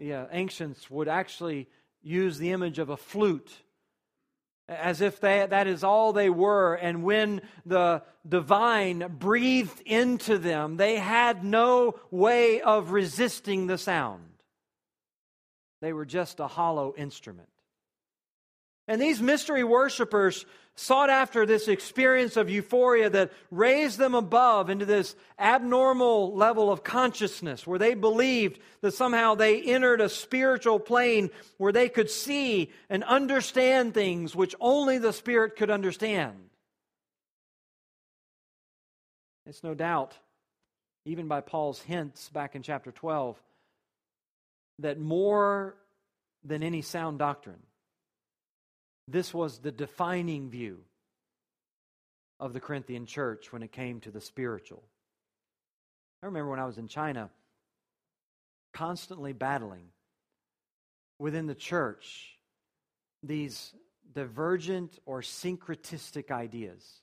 The 0.00 0.14
uh, 0.14 0.26
ancients 0.32 0.90
would 0.90 1.06
actually 1.06 1.68
use 2.02 2.38
the 2.38 2.50
image 2.50 2.80
of 2.80 2.88
a 2.88 2.96
flute 2.96 3.52
as 4.68 5.00
if 5.00 5.20
they, 5.20 5.46
that 5.46 5.66
is 5.66 5.84
all 5.84 6.12
they 6.12 6.30
were. 6.30 6.74
And 6.74 7.02
when 7.04 7.42
the 7.66 8.02
divine 8.26 9.16
breathed 9.18 9.80
into 9.84 10.38
them, 10.38 10.76
they 10.76 10.96
had 10.96 11.44
no 11.44 11.98
way 12.10 12.60
of 12.60 12.90
resisting 12.90 13.66
the 13.66 13.78
sound. 13.78 14.24
They 15.82 15.92
were 15.92 16.06
just 16.06 16.40
a 16.40 16.46
hollow 16.46 16.94
instrument. 16.96 17.48
And 18.88 19.00
these 19.00 19.20
mystery 19.20 19.64
worshippers 19.64 20.46
sought 20.76 21.08
after 21.08 21.46
this 21.46 21.68
experience 21.68 22.36
of 22.36 22.50
euphoria 22.50 23.08
that 23.08 23.32
raised 23.50 23.98
them 23.98 24.14
above 24.14 24.68
into 24.68 24.84
this 24.84 25.14
abnormal 25.38 26.34
level 26.34 26.70
of 26.70 26.82
consciousness 26.82 27.66
where 27.66 27.78
they 27.78 27.94
believed 27.94 28.58
that 28.80 28.92
somehow 28.92 29.34
they 29.34 29.62
entered 29.62 30.00
a 30.00 30.08
spiritual 30.08 30.80
plane 30.80 31.30
where 31.58 31.72
they 31.72 31.88
could 31.88 32.10
see 32.10 32.72
and 32.90 33.04
understand 33.04 33.94
things 33.94 34.34
which 34.34 34.54
only 34.60 34.98
the 34.98 35.12
Spirit 35.12 35.54
could 35.56 35.70
understand. 35.70 36.34
It's 39.46 39.62
no 39.62 39.74
doubt, 39.74 40.16
even 41.04 41.28
by 41.28 41.40
Paul's 41.40 41.80
hints 41.80 42.30
back 42.30 42.56
in 42.56 42.62
chapter 42.62 42.90
12, 42.90 43.40
that 44.80 44.98
more 44.98 45.76
than 46.42 46.62
any 46.62 46.82
sound 46.82 47.18
doctrine, 47.18 47.62
this 49.06 49.34
was 49.34 49.58
the 49.58 49.72
defining 49.72 50.50
view 50.50 50.78
of 52.40 52.52
the 52.52 52.60
Corinthian 52.60 53.06
church 53.06 53.52
when 53.52 53.62
it 53.62 53.72
came 53.72 54.00
to 54.00 54.10
the 54.10 54.20
spiritual. 54.20 54.82
I 56.22 56.26
remember 56.26 56.50
when 56.50 56.58
I 56.60 56.66
was 56.66 56.78
in 56.78 56.88
China, 56.88 57.30
constantly 58.72 59.32
battling 59.32 59.86
within 61.18 61.46
the 61.46 61.54
church 61.54 62.38
these 63.22 63.72
divergent 64.12 64.98
or 65.06 65.20
syncretistic 65.20 66.30
ideas. 66.30 67.00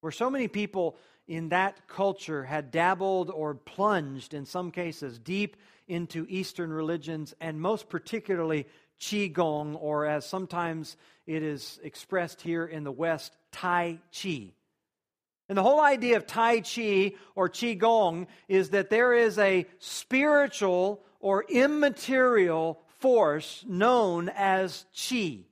where 0.00 0.12
so 0.12 0.30
many 0.30 0.48
people 0.48 0.96
in 1.28 1.50
that 1.50 1.86
culture 1.86 2.44
had 2.44 2.70
dabbled 2.70 3.30
or 3.30 3.54
plunged, 3.54 4.34
in 4.34 4.44
some 4.44 4.70
cases, 4.70 5.18
deep 5.18 5.56
into 5.86 6.26
Eastern 6.28 6.72
religions, 6.72 7.34
and 7.40 7.60
most 7.60 7.88
particularly 7.88 8.66
Qigong, 9.00 9.76
or 9.80 10.06
as 10.06 10.26
sometimes 10.26 10.96
it 11.26 11.42
is 11.42 11.80
expressed 11.82 12.40
here 12.42 12.66
in 12.66 12.84
the 12.84 12.92
West, 12.92 13.34
Tai 13.52 13.98
Chi. 14.12 14.52
And 15.48 15.58
the 15.58 15.62
whole 15.62 15.80
idea 15.80 16.16
of 16.16 16.26
Tai 16.26 16.60
Chi 16.60 17.14
or 17.34 17.48
Qigong 17.48 18.28
is 18.48 18.70
that 18.70 18.90
there 18.90 19.12
is 19.12 19.38
a 19.38 19.66
spiritual 19.78 21.02
or 21.18 21.44
immaterial 21.48 22.80
force 23.00 23.64
known 23.66 24.28
as 24.28 24.84
Qi. 24.94 25.44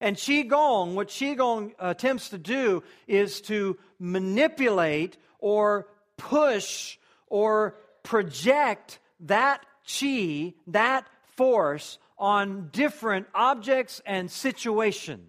And 0.00 0.16
Qigong, 0.16 0.94
what 0.94 1.08
Qigong 1.08 1.72
attempts 1.78 2.30
to 2.30 2.38
do 2.38 2.82
is 3.06 3.40
to 3.42 3.78
manipulate 3.98 5.16
or 5.38 5.88
push 6.16 6.96
or 7.26 7.74
project 8.02 8.98
that 9.20 9.64
Qi, 9.86 10.54
that 10.68 11.06
force, 11.36 11.98
on 12.20 12.68
different 12.70 13.26
objects 13.34 14.00
and 14.06 14.30
situations. 14.30 15.26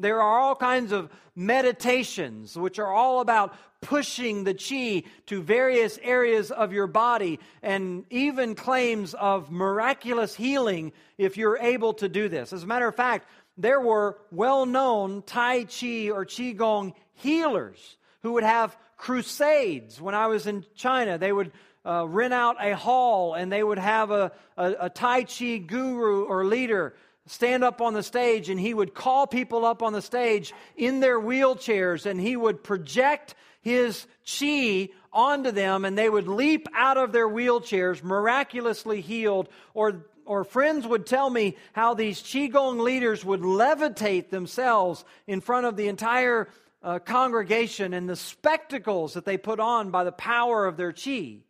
There 0.00 0.22
are 0.22 0.40
all 0.40 0.56
kinds 0.56 0.90
of 0.90 1.10
meditations 1.36 2.56
which 2.56 2.78
are 2.78 2.92
all 2.92 3.20
about 3.20 3.54
pushing 3.80 4.42
the 4.42 4.54
chi 4.54 5.08
to 5.26 5.42
various 5.42 5.98
areas 6.02 6.50
of 6.50 6.72
your 6.72 6.86
body 6.86 7.38
and 7.62 8.04
even 8.10 8.54
claims 8.54 9.14
of 9.14 9.50
miraculous 9.50 10.34
healing 10.34 10.92
if 11.16 11.36
you're 11.36 11.58
able 11.58 11.92
to 11.94 12.08
do 12.08 12.28
this. 12.28 12.52
As 12.52 12.62
a 12.62 12.66
matter 12.66 12.88
of 12.88 12.96
fact, 12.96 13.28
there 13.56 13.80
were 13.80 14.18
well 14.30 14.66
known 14.66 15.22
Tai 15.22 15.64
Chi 15.64 16.10
or 16.10 16.24
Qigong 16.24 16.94
healers 17.14 17.96
who 18.22 18.32
would 18.32 18.44
have 18.44 18.76
crusades. 18.96 20.00
When 20.00 20.14
I 20.14 20.26
was 20.26 20.46
in 20.46 20.64
China, 20.74 21.18
they 21.18 21.32
would 21.32 21.52
uh, 21.88 22.06
rent 22.06 22.34
out 22.34 22.56
a 22.60 22.76
hall 22.76 23.34
and 23.34 23.50
they 23.50 23.62
would 23.62 23.78
have 23.78 24.10
a, 24.10 24.30
a, 24.56 24.74
a 24.80 24.90
Tai 24.90 25.24
Chi 25.24 25.56
guru 25.56 26.24
or 26.24 26.44
leader 26.44 26.94
stand 27.26 27.64
up 27.64 27.80
on 27.80 27.94
the 27.94 28.02
stage 28.02 28.50
and 28.50 28.60
he 28.60 28.74
would 28.74 28.94
call 28.94 29.26
people 29.26 29.64
up 29.64 29.82
on 29.82 29.92
the 29.92 30.02
stage 30.02 30.52
in 30.76 31.00
their 31.00 31.18
wheelchairs 31.18 32.06
and 32.06 32.20
he 32.20 32.36
would 32.36 32.62
project 32.62 33.34
his 33.60 34.06
chi 34.26 34.88
onto 35.12 35.50
them 35.50 35.84
and 35.84 35.96
they 35.96 36.08
would 36.08 36.28
leap 36.28 36.68
out 36.74 36.96
of 36.96 37.12
their 37.12 37.28
wheelchairs 37.28 38.02
miraculously 38.02 39.00
healed 39.00 39.48
or 39.74 40.06
or 40.24 40.44
friends 40.44 40.86
would 40.86 41.06
tell 41.06 41.30
me 41.30 41.56
how 41.72 41.94
these 41.94 42.20
Qigong 42.20 42.82
leaders 42.82 43.24
would 43.24 43.40
levitate 43.40 44.28
themselves 44.28 45.02
in 45.26 45.40
front 45.40 45.64
of 45.64 45.74
the 45.74 45.88
entire 45.88 46.50
uh, 46.82 46.98
congregation 46.98 47.94
and 47.94 48.06
the 48.06 48.14
spectacles 48.14 49.14
that 49.14 49.24
they 49.24 49.38
put 49.38 49.58
on 49.58 49.90
by 49.90 50.04
the 50.04 50.12
power 50.12 50.66
of 50.66 50.76
their 50.76 50.92
Qi. 50.92 51.40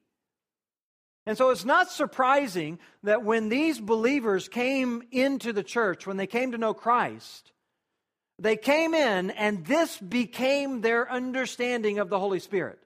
And 1.29 1.37
so 1.37 1.51
it's 1.51 1.67
not 1.67 1.91
surprising 1.91 2.79
that 3.03 3.23
when 3.23 3.51
these 3.51 3.79
believers 3.79 4.49
came 4.49 5.03
into 5.11 5.53
the 5.53 5.62
church, 5.62 6.07
when 6.07 6.17
they 6.17 6.27
came 6.27 6.53
to 6.53 6.59
know 6.59 6.73
Christ, 6.73 7.53
they 8.38 8.57
came 8.57 8.95
in 8.95 9.31
and 9.33 9.67
this 9.67 9.99
became 9.99 10.81
their 10.81 11.12
understanding 11.12 11.99
of 11.99 12.09
the 12.09 12.19
Holy 12.19 12.41
Spirit. 12.41 12.79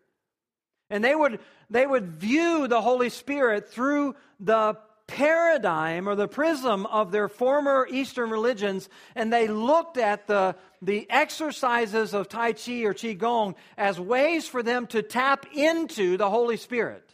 And 0.90 1.04
they 1.04 1.14
would, 1.14 1.38
they 1.70 1.86
would 1.86 2.14
view 2.14 2.66
the 2.66 2.80
Holy 2.80 3.10
Spirit 3.10 3.70
through 3.70 4.16
the 4.40 4.76
paradigm 5.06 6.08
or 6.08 6.16
the 6.16 6.26
prism 6.26 6.84
of 6.86 7.12
their 7.12 7.28
former 7.28 7.86
Eastern 7.88 8.28
religions, 8.28 8.88
and 9.14 9.32
they 9.32 9.46
looked 9.46 9.98
at 9.98 10.26
the, 10.26 10.56
the 10.80 11.08
exercises 11.08 12.12
of 12.12 12.28
Tai 12.28 12.54
Chi 12.54 12.82
or 12.82 12.92
Qigong 12.92 13.54
as 13.78 14.00
ways 14.00 14.48
for 14.48 14.64
them 14.64 14.88
to 14.88 15.00
tap 15.00 15.46
into 15.54 16.16
the 16.16 16.28
Holy 16.28 16.56
Spirit. 16.56 17.11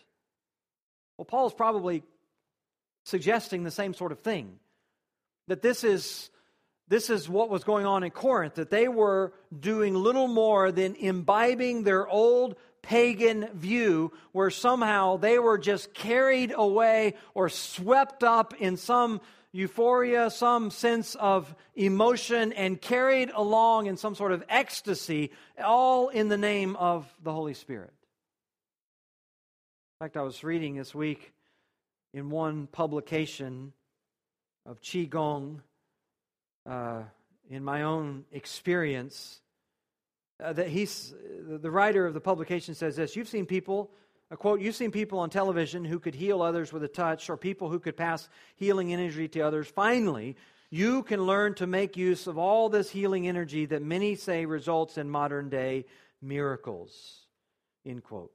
Well, 1.18 1.26
Paul's 1.26 1.52
probably 1.52 2.04
suggesting 3.04 3.64
the 3.64 3.70
same 3.70 3.92
sort 3.92 4.12
of 4.12 4.20
thing 4.20 4.59
that 5.48 5.62
this 5.62 5.85
is 5.85 6.31
this 6.88 7.11
is 7.11 7.28
what 7.28 7.50
was 7.50 7.64
going 7.64 7.85
on 7.85 8.02
in 8.02 8.11
Corinth, 8.11 8.54
that 8.54 8.70
they 8.70 8.88
were 8.88 9.35
doing 9.59 9.94
little 9.94 10.28
more 10.28 10.72
than 10.72 10.94
imbibing 10.94 11.83
their 11.83 12.09
old 12.09 12.57
pagan 12.81 13.48
view, 13.52 14.11
where 14.33 14.48
somehow 14.48 15.18
they 15.18 15.38
were 15.38 15.59
just 15.59 15.92
carried 15.92 16.52
away 16.57 17.14
or 17.35 17.50
swept 17.50 18.24
up 18.24 18.54
in 18.59 18.78
some 18.78 19.20
euphoria, 19.52 20.31
some 20.31 20.70
sense 20.70 21.14
of 21.16 21.54
emotion, 21.74 22.52
and 22.54 22.81
carried 22.81 23.31
along 23.35 23.87
in 23.87 23.98
some 23.98 24.14
sort 24.14 24.33
of 24.33 24.42
ecstasy, 24.48 25.31
all 25.62 26.09
in 26.09 26.28
the 26.28 26.38
name 26.38 26.74
of 26.76 27.07
the 27.22 27.33
Holy 27.33 27.54
Spirit. 27.54 27.92
In 30.00 30.04
fact, 30.04 30.16
I 30.16 30.22
was 30.22 30.44
reading 30.44 30.76
this 30.76 30.94
week 30.94 31.32
in 32.14 32.30
one 32.30 32.68
publication 32.68 33.72
of 34.64 34.80
Qigong 34.80 35.58
uh, 36.64 37.02
in 37.50 37.64
my 37.64 37.82
own 37.82 38.24
experience 38.30 39.40
uh, 40.40 40.52
that 40.52 40.68
he's 40.68 41.12
the 41.48 41.68
writer 41.68 42.06
of 42.06 42.14
the 42.14 42.20
publication 42.20 42.76
says 42.76 42.94
this 42.94 43.16
you've 43.16 43.28
seen 43.28 43.44
people 43.44 43.90
a 44.30 44.37
quote 44.37 44.61
you've 44.61 44.76
seen 44.76 44.92
people 44.92 45.18
on 45.18 45.30
television 45.30 45.84
who 45.84 45.98
could 45.98 46.14
heal 46.14 46.42
others 46.42 46.72
with 46.72 46.84
a 46.84 46.88
touch 46.88 47.28
or 47.28 47.37
people 47.37 47.68
who 47.68 47.80
could 47.80 47.96
pass 47.96 48.28
healing 48.54 48.92
energy 48.92 49.26
to 49.26 49.40
others. 49.40 49.66
Finally 49.66 50.37
you 50.70 51.02
can 51.02 51.22
learn 51.22 51.54
to 51.54 51.66
make 51.66 51.96
use 51.96 52.28
of 52.28 52.38
all 52.38 52.68
this 52.68 52.88
healing 52.88 53.26
energy 53.26 53.66
that 53.66 53.82
many 53.82 54.14
say 54.14 54.46
results 54.46 54.96
in 54.96 55.11
modern 55.11 55.48
day 55.48 55.87
miracles 56.22 57.26
end 57.84 58.04
quote 58.04 58.30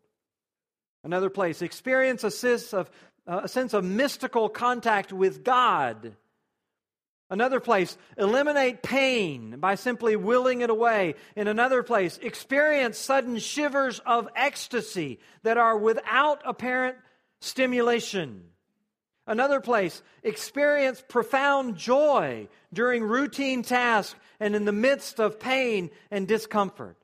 another 1.03 1.29
place 1.29 1.61
experience 1.61 2.23
a 2.23 2.31
sense 2.31 2.73
of, 2.73 2.89
uh, 3.27 3.41
a 3.43 3.47
sense 3.47 3.73
of 3.73 3.83
mystical 3.83 4.49
contact 4.49 5.13
with 5.13 5.43
god 5.43 6.15
Another 7.33 7.59
place, 7.59 7.97
eliminate 8.15 8.83
pain 8.83 9.59
by 9.59 9.73
simply 9.73 10.15
willing 10.15 10.61
it 10.61 10.69
away. 10.69 11.15
In 11.35 11.47
another 11.47 11.81
place, 11.81 12.19
experience 12.21 12.95
sudden 12.99 13.39
shivers 13.39 13.99
of 14.05 14.29
ecstasy 14.35 15.19
that 15.41 15.57
are 15.57 15.75
without 15.75 16.41
apparent 16.45 16.95
stimulation. 17.41 18.43
Another 19.25 19.61
place, 19.61 20.03
experience 20.21 21.03
profound 21.07 21.75
joy 21.75 22.49
during 22.71 23.03
routine 23.03 23.63
tasks 23.63 24.19
and 24.39 24.55
in 24.55 24.65
the 24.65 24.71
midst 24.71 25.19
of 25.19 25.39
pain 25.39 25.89
and 26.11 26.27
discomfort. 26.27 26.97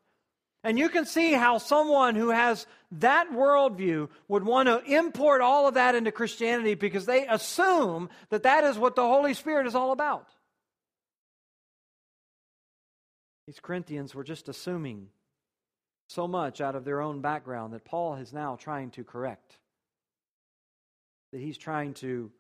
And 0.64 0.78
you 0.78 0.90
can 0.90 1.08
see 1.08 1.34
how 1.34 1.58
someone 1.58 2.14
who 2.14 2.30
has 2.30 2.68
that 2.92 3.32
worldview 3.32 4.10
would 4.28 4.44
want 4.44 4.68
to 4.68 4.84
import 4.84 5.42
all 5.42 5.68
of 5.68 5.76
that 5.76 5.96
into 5.96 6.12
Christianity 6.12 6.74
because 6.74 7.06
they 7.06 7.28
assume 7.28 8.10
that 8.30 8.44
that 8.44 8.64
is 8.64 8.78
what 8.78 8.96
the 8.96 9.06
Holy 9.06 9.34
Spirit 9.34 9.68
is 9.68 9.76
all 9.76 9.92
about. 9.92 10.28
These 13.48 13.60
Corinthians 13.60 14.14
were 14.14 14.24
just 14.24 14.50
assuming 14.50 15.08
so 16.08 16.28
much 16.28 16.62
out 16.62 16.76
of 16.76 16.86
their 16.86 17.02
own 17.02 17.22
background 17.22 17.74
that 17.74 17.86
Paul 17.86 18.16
is 18.16 18.34
now 18.34 18.56
trying 18.56 18.92
to 18.92 19.04
correct. 19.04 19.58
That 21.32 21.42
he's 21.42 21.58
trying 21.58 21.94
to 21.96 22.32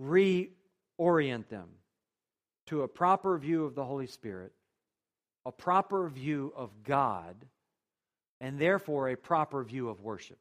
reorient 0.00 1.48
them 1.48 1.68
to 2.66 2.82
a 2.82 2.88
proper 2.88 3.38
view 3.38 3.64
of 3.64 3.74
the 3.74 3.84
Holy 3.84 4.06
Spirit 4.06 4.52
a 5.46 5.52
proper 5.52 6.08
view 6.08 6.52
of 6.56 6.82
God, 6.82 7.36
and 8.40 8.58
therefore 8.58 9.08
a 9.08 9.16
proper 9.16 9.62
view 9.64 9.88
of 9.88 10.00
worship. 10.00 10.38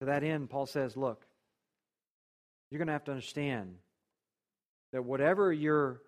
To 0.00 0.06
that 0.06 0.22
end, 0.22 0.50
Paul 0.50 0.66
says, 0.66 0.96
Look, 0.96 1.24
you're 2.70 2.78
going 2.78 2.86
to 2.86 2.92
have 2.92 3.04
to 3.04 3.12
understand 3.12 3.76
that 4.92 5.04
whatever 5.04 5.52
you're 5.52 6.00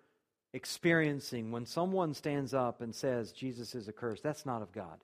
experiencing 0.53 1.51
when 1.51 1.65
someone 1.65 2.13
stands 2.13 2.53
up 2.53 2.81
and 2.81 2.93
says 2.93 3.31
Jesus 3.31 3.75
is 3.75 3.87
a 3.87 3.93
curse, 3.93 4.21
that's 4.21 4.45
not 4.45 4.61
of 4.61 4.71
God. 4.71 4.99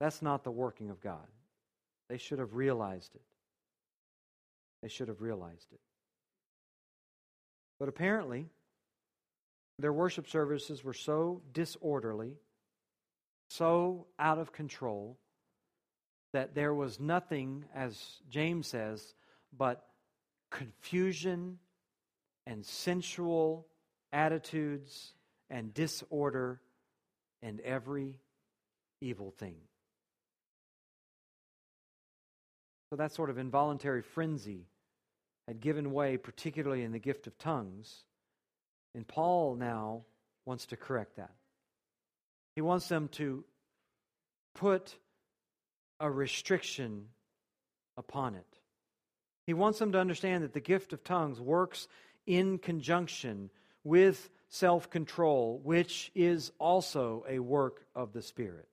That's 0.00 0.22
not 0.22 0.42
the 0.42 0.50
working 0.50 0.90
of 0.90 1.00
God. 1.00 1.26
They 2.08 2.18
should 2.18 2.40
have 2.40 2.54
realized 2.54 3.14
it. 3.14 3.22
They 4.82 4.88
should 4.88 5.08
have 5.08 5.22
realized 5.22 5.68
it. 5.72 5.80
But 7.78 7.88
apparently, 7.88 8.46
their 9.78 9.92
worship 9.92 10.28
services 10.28 10.84
were 10.84 10.92
so 10.92 11.42
disorderly, 11.52 12.36
so 13.48 14.06
out 14.18 14.38
of 14.38 14.52
control, 14.52 15.18
that 16.32 16.54
there 16.54 16.74
was 16.74 16.98
nothing, 16.98 17.64
as 17.74 18.20
James 18.30 18.66
says, 18.66 19.14
but 19.56 19.84
confusion 20.50 21.58
and 22.46 22.64
sensual 22.64 23.66
attitudes 24.12 25.14
and 25.50 25.74
disorder 25.74 26.60
and 27.42 27.60
every 27.60 28.18
evil 29.00 29.30
thing. 29.30 29.56
So 32.90 32.96
that 32.96 33.12
sort 33.12 33.30
of 33.30 33.38
involuntary 33.38 34.02
frenzy 34.02 34.66
had 35.48 35.60
given 35.60 35.92
way, 35.92 36.16
particularly 36.16 36.82
in 36.82 36.92
the 36.92 36.98
gift 36.98 37.26
of 37.26 37.36
tongues, 37.38 38.04
And 38.94 39.06
Paul 39.06 39.56
now 39.56 40.02
wants 40.44 40.66
to 40.66 40.76
correct 40.76 41.16
that. 41.16 41.32
He 42.54 42.60
wants 42.60 42.88
them 42.88 43.08
to 43.12 43.44
put 44.54 44.96
a 46.00 46.10
restriction 46.10 47.06
upon 47.96 48.34
it. 48.34 48.58
He 49.46 49.54
wants 49.54 49.78
them 49.78 49.92
to 49.92 49.98
understand 49.98 50.44
that 50.44 50.52
the 50.52 50.60
gift 50.60 50.92
of 50.92 51.04
tongues 51.04 51.40
works 51.40 51.88
in 52.26 52.58
conjunction 52.58 53.50
with 53.84 54.30
self 54.48 54.90
control, 54.90 55.60
which 55.64 56.10
is 56.14 56.52
also 56.58 57.24
a 57.28 57.38
work 57.38 57.84
of 57.94 58.12
the 58.12 58.22
Spirit. 58.22 58.68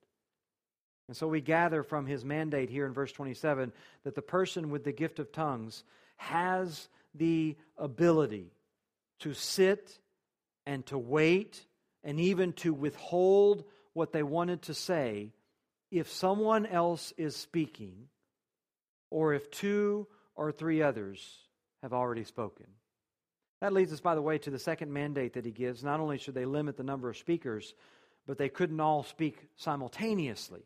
And 1.08 1.16
so 1.16 1.26
we 1.26 1.40
gather 1.40 1.82
from 1.82 2.06
his 2.06 2.24
mandate 2.24 2.70
here 2.70 2.86
in 2.86 2.92
verse 2.92 3.10
27 3.10 3.72
that 4.04 4.14
the 4.14 4.22
person 4.22 4.70
with 4.70 4.84
the 4.84 4.92
gift 4.92 5.18
of 5.18 5.32
tongues 5.32 5.82
has 6.18 6.88
the 7.14 7.56
ability 7.76 8.52
to 9.20 9.34
sit 9.34 9.98
and 10.66 10.84
to 10.86 10.98
wait 10.98 11.64
and 12.04 12.20
even 12.20 12.52
to 12.54 12.72
withhold 12.72 13.64
what 13.92 14.12
they 14.12 14.22
wanted 14.22 14.62
to 14.62 14.74
say 14.74 15.32
if 15.90 16.10
someone 16.10 16.66
else 16.66 17.12
is 17.16 17.36
speaking 17.36 18.08
or 19.10 19.34
if 19.34 19.50
two 19.50 20.06
or 20.36 20.52
three 20.52 20.82
others 20.82 21.38
have 21.82 21.92
already 21.92 22.24
spoken. 22.24 22.66
That 23.60 23.72
leads 23.72 23.92
us, 23.92 24.00
by 24.00 24.14
the 24.14 24.22
way, 24.22 24.38
to 24.38 24.50
the 24.50 24.58
second 24.58 24.92
mandate 24.92 25.34
that 25.34 25.44
he 25.44 25.50
gives. 25.50 25.84
Not 25.84 26.00
only 26.00 26.18
should 26.18 26.34
they 26.34 26.46
limit 26.46 26.76
the 26.76 26.82
number 26.82 27.10
of 27.10 27.16
speakers, 27.16 27.74
but 28.26 28.38
they 28.38 28.48
couldn't 28.48 28.80
all 28.80 29.02
speak 29.02 29.48
simultaneously. 29.56 30.62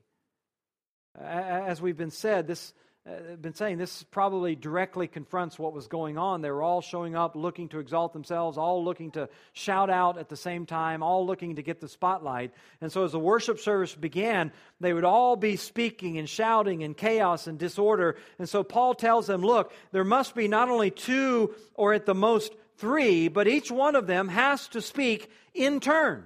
As 1.19 1.81
we've 1.81 1.97
been 1.97 2.11
said, 2.11 2.47
this 2.47 2.73
uh, 3.07 3.37
been 3.37 3.55
saying 3.55 3.77
this 3.77 4.03
probably 4.05 4.57
directly 4.57 5.07
confronts 5.07 5.59
what 5.59 5.75
was 5.75 5.89
going 5.89 6.17
on. 6.17 6.41
They 6.41 6.51
were 6.51 6.63
all 6.63 6.81
showing 6.81 7.15
up 7.15 7.37
looking 7.37 7.69
to 7.69 7.79
exalt 7.79 8.15
themselves, 8.15 8.57
all 8.57 8.83
looking 8.83 9.11
to 9.11 9.29
shout 9.53 9.91
out 9.91 10.17
at 10.17 10.31
the 10.31 10.37
same 10.37 10.65
time, 10.65 11.03
all 11.03 11.27
looking 11.27 11.57
to 11.57 11.63
get 11.63 11.81
the 11.81 11.89
spotlight. 11.89 12.53
And 12.81 12.91
so 12.91 13.05
as 13.05 13.13
the 13.13 13.19
worship 13.19 13.59
service 13.59 13.95
began, 13.95 14.53
they 14.81 14.95
would 14.95 15.05
all 15.05 15.37
be 15.37 15.57
speaking 15.57 16.17
and 16.17 16.27
shouting 16.27 16.81
in 16.81 16.95
chaos 16.95 17.47
and 17.47 17.59
disorder. 17.59 18.17
And 18.39 18.49
so 18.49 18.65
Paul 18.65 18.95
tells 18.95 19.27
them, 19.27 19.43
look, 19.43 19.75
there 19.93 20.05
must 20.05 20.35
be 20.35 20.49
not 20.49 20.71
only 20.71 20.91
two 20.91 21.55
or 21.75 21.93
at 21.93 22.07
the 22.07 22.15
most 22.15 22.55
three, 22.79 23.29
but 23.29 23.47
each 23.47 23.71
one 23.71 23.97
of 23.97 24.07
them 24.07 24.29
has 24.29 24.67
to 24.69 24.81
speak 24.81 25.31
in 25.53 25.79
turn. 25.79 26.25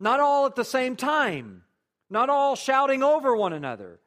Not 0.00 0.20
all 0.20 0.46
at 0.46 0.54
the 0.54 0.64
same 0.64 0.96
time. 0.96 1.62
Not 2.08 2.30
all 2.30 2.56
shouting 2.56 3.02
over 3.02 3.36
one 3.36 3.52
another. 3.52 4.00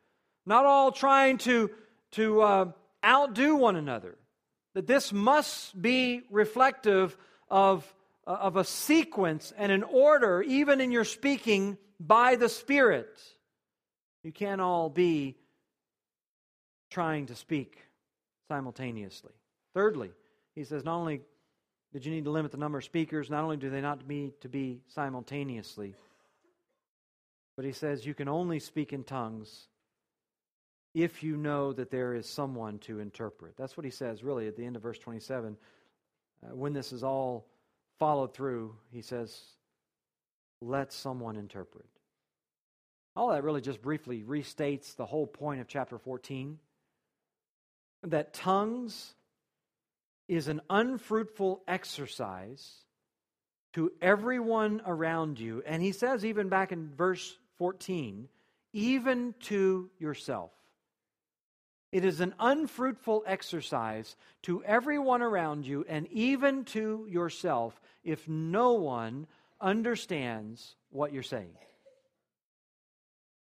Not 0.47 0.65
all 0.65 0.91
trying 0.91 1.37
to 1.39 1.69
to 2.11 2.41
uh, 2.41 2.71
outdo 3.03 3.55
one 3.55 3.75
another. 3.75 4.15
That 4.73 4.87
this 4.87 5.11
must 5.11 5.79
be 5.79 6.21
reflective 6.29 7.17
of, 7.49 7.91
uh, 8.25 8.31
of 8.31 8.55
a 8.55 8.63
sequence 8.63 9.51
and 9.57 9.71
an 9.71 9.83
order, 9.83 10.41
even 10.41 10.79
in 10.79 10.91
your 10.91 11.05
speaking 11.05 11.77
by 11.99 12.35
the 12.35 12.49
Spirit. 12.49 13.19
You 14.23 14.31
can't 14.31 14.61
all 14.61 14.89
be 14.89 15.37
trying 16.89 17.27
to 17.27 17.35
speak 17.35 17.77
simultaneously. 18.47 19.33
Thirdly, 19.73 20.11
he 20.55 20.63
says 20.63 20.83
not 20.83 20.97
only 20.97 21.21
did 21.93 22.05
you 22.05 22.11
need 22.11 22.25
to 22.25 22.31
limit 22.31 22.51
the 22.51 22.57
number 22.57 22.77
of 22.77 22.83
speakers, 22.83 23.29
not 23.29 23.43
only 23.43 23.57
do 23.57 23.69
they 23.69 23.81
not 23.81 24.07
need 24.07 24.39
to 24.41 24.49
be 24.49 24.81
simultaneously, 24.87 25.95
but 27.55 27.65
he 27.65 27.71
says 27.71 28.05
you 28.05 28.13
can 28.13 28.27
only 28.27 28.59
speak 28.59 28.93
in 28.93 29.03
tongues 29.03 29.67
if 31.03 31.23
you 31.23 31.37
know 31.37 31.73
that 31.73 31.91
there 31.91 32.13
is 32.13 32.27
someone 32.27 32.79
to 32.79 32.99
interpret. 32.99 33.55
That's 33.57 33.77
what 33.77 33.85
he 33.85 33.91
says, 33.91 34.23
really, 34.23 34.47
at 34.47 34.55
the 34.55 34.65
end 34.65 34.75
of 34.75 34.81
verse 34.81 34.99
27. 34.99 35.57
Uh, 36.43 36.55
when 36.55 36.73
this 36.73 36.91
is 36.93 37.03
all 37.03 37.47
followed 37.99 38.33
through, 38.33 38.75
he 38.91 39.01
says, 39.01 39.39
let 40.61 40.91
someone 40.91 41.35
interpret. 41.35 41.85
All 43.15 43.29
that 43.29 43.43
really 43.43 43.61
just 43.61 43.81
briefly 43.81 44.23
restates 44.23 44.95
the 44.95 45.05
whole 45.05 45.27
point 45.27 45.61
of 45.61 45.67
chapter 45.67 45.97
14 45.97 46.59
that 48.03 48.33
tongues 48.33 49.13
is 50.27 50.47
an 50.47 50.61
unfruitful 50.69 51.61
exercise 51.67 52.85
to 53.73 53.91
everyone 54.01 54.81
around 54.85 55.39
you. 55.39 55.61
And 55.65 55.81
he 55.81 55.91
says, 55.91 56.23
even 56.23 56.49
back 56.49 56.71
in 56.71 56.89
verse 56.95 57.37
14, 57.57 58.29
even 58.73 59.33
to 59.41 59.89
yourself. 59.99 60.51
It 61.91 62.05
is 62.05 62.19
an 62.19 62.35
unfruitful 62.39 63.23
exercise 63.25 64.15
to 64.43 64.63
everyone 64.63 65.21
around 65.21 65.65
you 65.65 65.85
and 65.89 66.07
even 66.11 66.65
to 66.65 67.07
yourself 67.09 67.81
if 68.03 68.27
no 68.27 68.73
one 68.73 69.25
understands 69.59 70.75
what 70.91 71.11
you're 71.11 71.23
saying. 71.23 71.55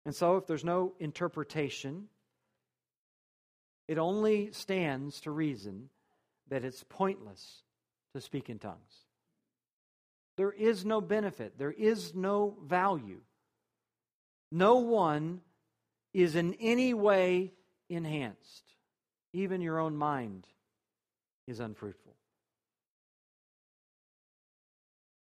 And 0.06 0.16
so, 0.16 0.38
if 0.38 0.48
there's 0.48 0.66
no 0.66 0.94
interpretation, 1.00 2.08
it 3.88 4.00
only 4.00 4.52
stands 4.52 5.22
to 5.22 5.32
reason 5.32 5.90
that 6.50 6.64
it's 6.64 6.84
pointless 6.90 7.62
to 8.16 8.22
speak 8.22 8.50
in 8.50 8.58
tongues. 8.58 9.06
There 10.38 10.52
is 10.52 10.84
no 10.86 11.02
benefit, 11.02 11.60
there 11.60 11.72
is 11.72 12.16
no 12.16 12.58
value. 12.66 13.22
No 14.52 14.78
one 14.78 15.42
is 16.14 16.36
in 16.36 16.56
any 16.56 16.94
way 16.94 17.54
enhanced. 17.96 18.74
Even 19.34 19.62
your 19.62 19.80
own 19.80 19.96
mind 19.96 20.48
is 21.48 21.60
unfruitful. 21.60 22.16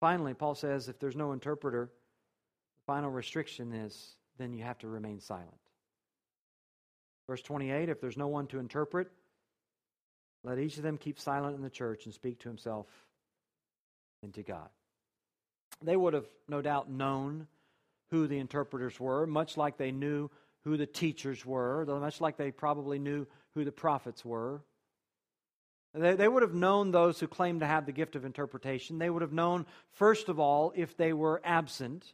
Finally, 0.00 0.34
Paul 0.34 0.54
says 0.54 0.88
if 0.88 0.98
there's 0.98 1.16
no 1.16 1.32
interpreter, 1.32 1.90
the 2.76 2.82
final 2.86 3.10
restriction 3.10 3.72
is 3.72 4.16
then 4.38 4.52
you 4.52 4.62
have 4.62 4.78
to 4.78 4.88
remain 4.88 5.20
silent. 5.20 5.48
Verse 7.28 7.42
28 7.42 7.88
if 7.88 8.00
there's 8.00 8.16
no 8.16 8.28
one 8.28 8.46
to 8.48 8.58
interpret, 8.58 9.08
let 10.44 10.58
each 10.58 10.76
of 10.76 10.82
them 10.82 10.96
keep 10.96 11.18
silent 11.18 11.56
in 11.56 11.62
the 11.62 11.70
church 11.70 12.04
and 12.04 12.14
speak 12.14 12.38
to 12.40 12.48
himself 12.48 12.86
and 14.22 14.32
to 14.34 14.42
God. 14.42 14.68
They 15.82 15.96
would 15.96 16.14
have 16.14 16.26
no 16.48 16.62
doubt 16.62 16.90
known 16.90 17.46
who 18.10 18.26
the 18.26 18.38
interpreters 18.38 18.98
were, 18.98 19.26
much 19.26 19.56
like 19.56 19.76
they 19.76 19.90
knew 19.90 20.30
who 20.64 20.76
the 20.76 20.86
teachers 20.86 21.44
were, 21.46 21.84
much 21.86 22.20
like 22.20 22.36
they 22.36 22.50
probably 22.50 22.98
knew 22.98 23.26
who 23.54 23.64
the 23.64 23.72
prophets 23.72 24.24
were. 24.24 24.62
They, 25.94 26.14
they 26.14 26.28
would 26.28 26.42
have 26.42 26.54
known 26.54 26.90
those 26.90 27.18
who 27.18 27.26
claimed 27.26 27.60
to 27.60 27.66
have 27.66 27.86
the 27.86 27.92
gift 27.92 28.14
of 28.14 28.24
interpretation. 28.24 28.98
They 28.98 29.10
would 29.10 29.22
have 29.22 29.32
known, 29.32 29.66
first 29.92 30.28
of 30.28 30.38
all, 30.38 30.72
if 30.76 30.96
they 30.96 31.12
were 31.12 31.40
absent. 31.44 32.12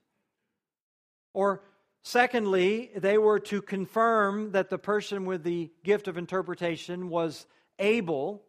Or, 1.32 1.62
secondly, 2.02 2.90
they 2.94 3.18
were 3.18 3.40
to 3.40 3.60
confirm 3.60 4.52
that 4.52 4.70
the 4.70 4.78
person 4.78 5.26
with 5.26 5.42
the 5.42 5.72
gift 5.82 6.06
of 6.06 6.16
interpretation 6.16 7.08
was 7.08 7.46
able, 7.78 8.44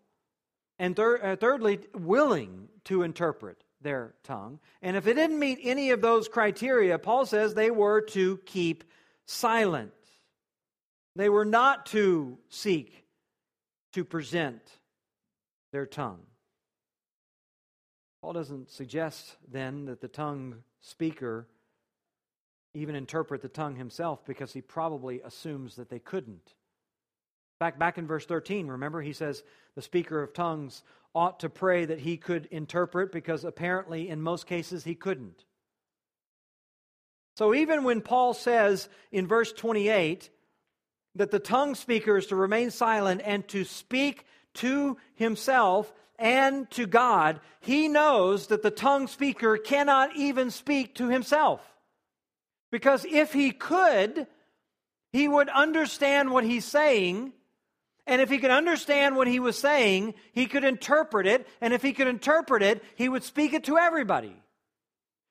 and 0.77 0.95
thir- 0.95 1.21
uh, 1.21 1.35
thirdly, 1.35 1.79
willing 1.95 2.69
to 2.83 3.01
interpret 3.01 3.63
their 3.81 4.13
tongue. 4.23 4.59
And 4.81 4.95
if 4.95 5.07
it 5.07 5.15
didn't 5.15 5.39
meet 5.39 5.59
any 5.63 5.89
of 5.91 6.01
those 6.01 6.27
criteria, 6.27 6.99
Paul 6.99 7.25
says 7.25 7.53
they 7.53 7.71
were 7.71 8.01
to 8.01 8.37
keep 8.45 8.83
silent. 9.26 9.91
They 11.15 11.30
were 11.30 11.45
not 11.45 11.86
to 11.88 12.38
seek 12.49 13.05
to 13.93 14.03
present 14.03 14.61
their 15.71 15.86
tongue. 15.86 16.21
Paul 18.21 18.34
doesn't 18.34 18.69
suggest 18.69 19.38
then 19.51 19.86
that 19.86 20.01
the 20.01 20.07
tongue 20.07 20.55
speaker 20.82 21.47
even 22.73 22.95
interpret 22.95 23.41
the 23.41 23.47
tongue 23.47 23.76
himself 23.76 24.26
because 24.26 24.51
he 24.51 24.61
probably 24.61 25.21
assumes 25.21 25.76
that 25.76 25.89
they 25.89 25.99
couldn't. 25.99 26.34
In 27.55 27.59
fact, 27.59 27.80
back 27.80 27.97
in 27.97 28.05
verse 28.05 28.26
13, 28.26 28.67
remember, 28.67 29.01
he 29.01 29.13
says 29.13 29.43
the 29.76 29.82
speaker 29.82 30.21
of 30.21 30.34
tongues 30.34 30.84
ought 31.13 31.39
to 31.39 31.49
pray 31.49 31.86
that 31.86 31.99
he 31.99 32.17
could 32.17 32.47
interpret 32.47 33.11
because 33.13 33.45
apparently 33.45 34.09
in 34.09 34.21
most 34.21 34.45
cases 34.45 34.84
he 34.84 34.95
couldn't. 34.95 35.45
So 37.36 37.53
even 37.53 37.83
when 37.83 38.01
Paul 38.01 38.33
says 38.33 38.88
in 39.11 39.27
verse 39.27 39.51
28 39.51 40.29
that 41.15 41.31
the 41.31 41.39
tongue 41.39 41.75
speaker 41.75 42.17
is 42.17 42.27
to 42.27 42.36
remain 42.36 42.71
silent 42.71 43.21
and 43.23 43.47
to 43.49 43.65
speak 43.65 44.25
to 44.55 44.97
himself 45.15 45.93
and 46.17 46.69
to 46.71 46.88
God, 46.88 47.41
he 47.59 47.89
knows 47.89 48.47
that 48.47 48.63
the 48.63 48.71
tongue 48.71 49.07
speaker 49.07 49.57
cannot 49.57 50.15
even 50.15 50.49
speak 50.49 50.95
to 50.95 51.09
himself. 51.09 51.61
Because 52.71 53.05
if 53.05 53.33
he 53.33 53.51
could, 53.51 54.27
he 55.11 55.27
would 55.27 55.49
understand 55.49 56.31
what 56.31 56.45
he's 56.45 56.65
saying. 56.65 57.33
And 58.07 58.21
if 58.21 58.29
he 58.29 58.38
could 58.38 58.51
understand 58.51 59.17
what 59.17 59.27
he 59.27 59.39
was 59.39 59.57
saying, 59.57 60.13
he 60.31 60.45
could 60.45 60.63
interpret 60.63 61.27
it. 61.27 61.47
And 61.59 61.73
if 61.73 61.81
he 61.81 61.91
could 61.91 62.07
interpret 62.07 62.63
it, 62.63 62.83
he 62.95 63.09
would 63.09 63.23
speak 63.23 63.53
it 63.53 63.65
to 63.65 63.77
everybody. 63.77 64.36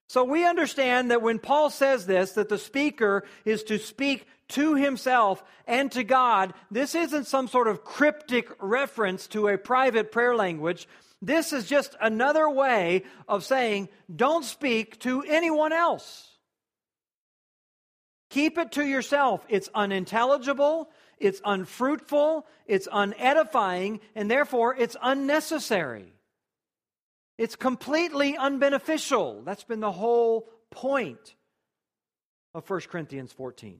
So 0.07 0.23
we 0.25 0.47
understand 0.47 1.11
that 1.11 1.23
when 1.23 1.39
Paul 1.39 1.71
says 1.71 2.07
this, 2.07 2.33
that 2.33 2.49
the 2.49 2.59
speaker 2.59 3.25
is 3.45 3.63
to 3.65 3.79
speak 3.79 4.27
to 4.49 4.75
himself 4.75 5.43
and 5.67 5.91
to 5.93 6.05
God, 6.05 6.53
this 6.71 6.95
isn't 6.95 7.27
some 7.27 7.49
sort 7.49 7.69
of 7.69 7.85
cryptic 7.85 8.51
reference 8.61 9.27
to 9.29 9.49
a 9.49 9.59
private 9.59 10.13
prayer 10.13 10.37
language, 10.37 10.87
This 11.23 11.55
is 11.55 11.67
just 11.67 11.97
another 12.03 12.51
way 12.51 13.05
of 13.27 13.45
saying, 13.45 13.89
don't 14.15 14.45
speak 14.45 14.99
to 15.01 15.23
anyone 15.23 15.73
else. 15.73 16.31
Keep 18.29 18.59
it 18.59 18.73
to 18.73 18.85
yourself. 18.85 19.47
It's 19.49 19.71
unintelligible, 19.75 20.91
it's 21.19 21.41
unfruitful, 21.45 22.47
it's 22.67 22.89
unedifying, 22.89 24.01
and 24.15 24.31
therefore 24.31 24.77
it's 24.77 24.97
unnecessary. 25.03 26.14
It's 27.37 27.57
completely 27.57 28.35
unbeneficial. 28.35 29.45
That's 29.45 29.65
been 29.65 29.81
the 29.81 29.93
whole 29.93 30.49
point 30.71 31.35
of 32.55 32.69
1 32.69 32.81
Corinthians 32.83 33.33
14. 33.33 33.79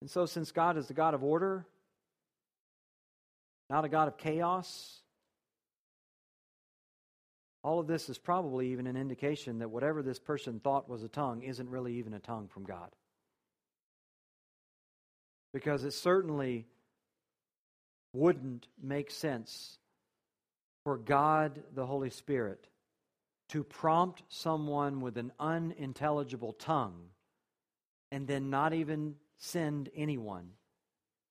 And 0.00 0.10
so, 0.10 0.26
since 0.26 0.52
God 0.52 0.76
is 0.76 0.86
the 0.86 0.94
God 0.94 1.14
of 1.14 1.22
order, 1.22 1.66
not 3.70 3.84
a 3.84 3.88
God 3.88 4.08
of 4.08 4.16
chaos, 4.16 5.00
all 7.62 7.80
of 7.80 7.86
this 7.86 8.10
is 8.10 8.18
probably 8.18 8.72
even 8.72 8.86
an 8.86 8.96
indication 8.96 9.60
that 9.60 9.70
whatever 9.70 10.02
this 10.02 10.18
person 10.18 10.60
thought 10.60 10.88
was 10.88 11.02
a 11.02 11.08
tongue 11.08 11.42
isn't 11.42 11.68
really 11.70 11.94
even 11.94 12.12
a 12.12 12.18
tongue 12.18 12.48
from 12.48 12.64
God. 12.64 12.90
Because 15.54 15.84
it 15.84 15.92
certainly 15.92 16.66
wouldn't 18.12 18.68
make 18.82 19.10
sense 19.10 19.78
for 20.84 20.98
God, 20.98 21.62
the 21.74 21.86
Holy 21.86 22.10
Spirit, 22.10 22.66
to 23.48 23.64
prompt 23.64 24.22
someone 24.28 25.00
with 25.00 25.16
an 25.16 25.32
unintelligible 25.40 26.52
tongue 26.52 27.10
and 28.12 28.26
then 28.26 28.50
not 28.50 28.72
even 28.72 29.16
send 29.38 29.90
anyone 29.96 30.50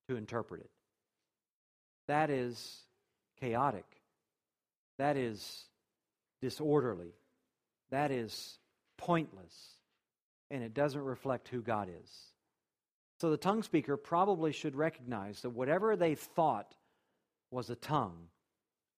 to 0.09 0.15
interpret 0.15 0.61
it. 0.61 0.69
That 2.07 2.29
is 2.29 2.83
chaotic. 3.39 3.85
That 4.97 5.17
is 5.17 5.65
disorderly. 6.41 7.13
That 7.91 8.11
is 8.11 8.57
pointless. 8.97 9.53
And 10.51 10.63
it 10.63 10.73
doesn't 10.73 11.01
reflect 11.01 11.47
who 11.47 11.61
God 11.61 11.89
is. 11.89 12.11
So 13.21 13.31
the 13.31 13.37
tongue 13.37 13.63
speaker 13.63 13.95
probably 13.95 14.51
should 14.51 14.75
recognize 14.75 15.41
that 15.41 15.51
whatever 15.51 15.95
they 15.95 16.15
thought 16.15 16.75
was 17.51 17.69
a 17.69 17.75
tongue 17.75 18.27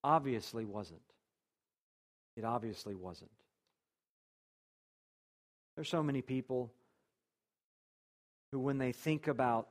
obviously 0.06 0.66
wasn't. 0.66 1.01
It 2.38 2.45
obviously 2.45 2.93
wasn't. 2.93 3.32
There's 5.76 5.89
so 5.89 6.03
many 6.03 6.22
people 6.22 6.72
who, 8.51 8.60
when 8.60 8.78
they 8.78 8.91
think 8.91 9.28
about 9.28 9.68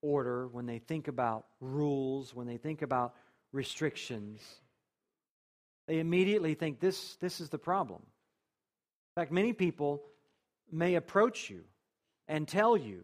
order, 0.00 0.48
when 0.48 0.64
they 0.64 0.78
think 0.78 1.06
about 1.06 1.44
rules, 1.60 2.34
when 2.34 2.46
they 2.46 2.56
think 2.56 2.80
about 2.80 3.14
restrictions, 3.52 4.40
they 5.86 5.98
immediately 5.98 6.54
think 6.54 6.80
this, 6.80 7.16
this 7.16 7.40
is 7.40 7.50
the 7.50 7.58
problem. 7.58 8.00
In 8.00 9.20
fact, 9.20 9.32
many 9.32 9.52
people 9.52 10.02
may 10.72 10.94
approach 10.94 11.50
you 11.50 11.60
and 12.26 12.48
tell 12.48 12.76
you 12.76 13.02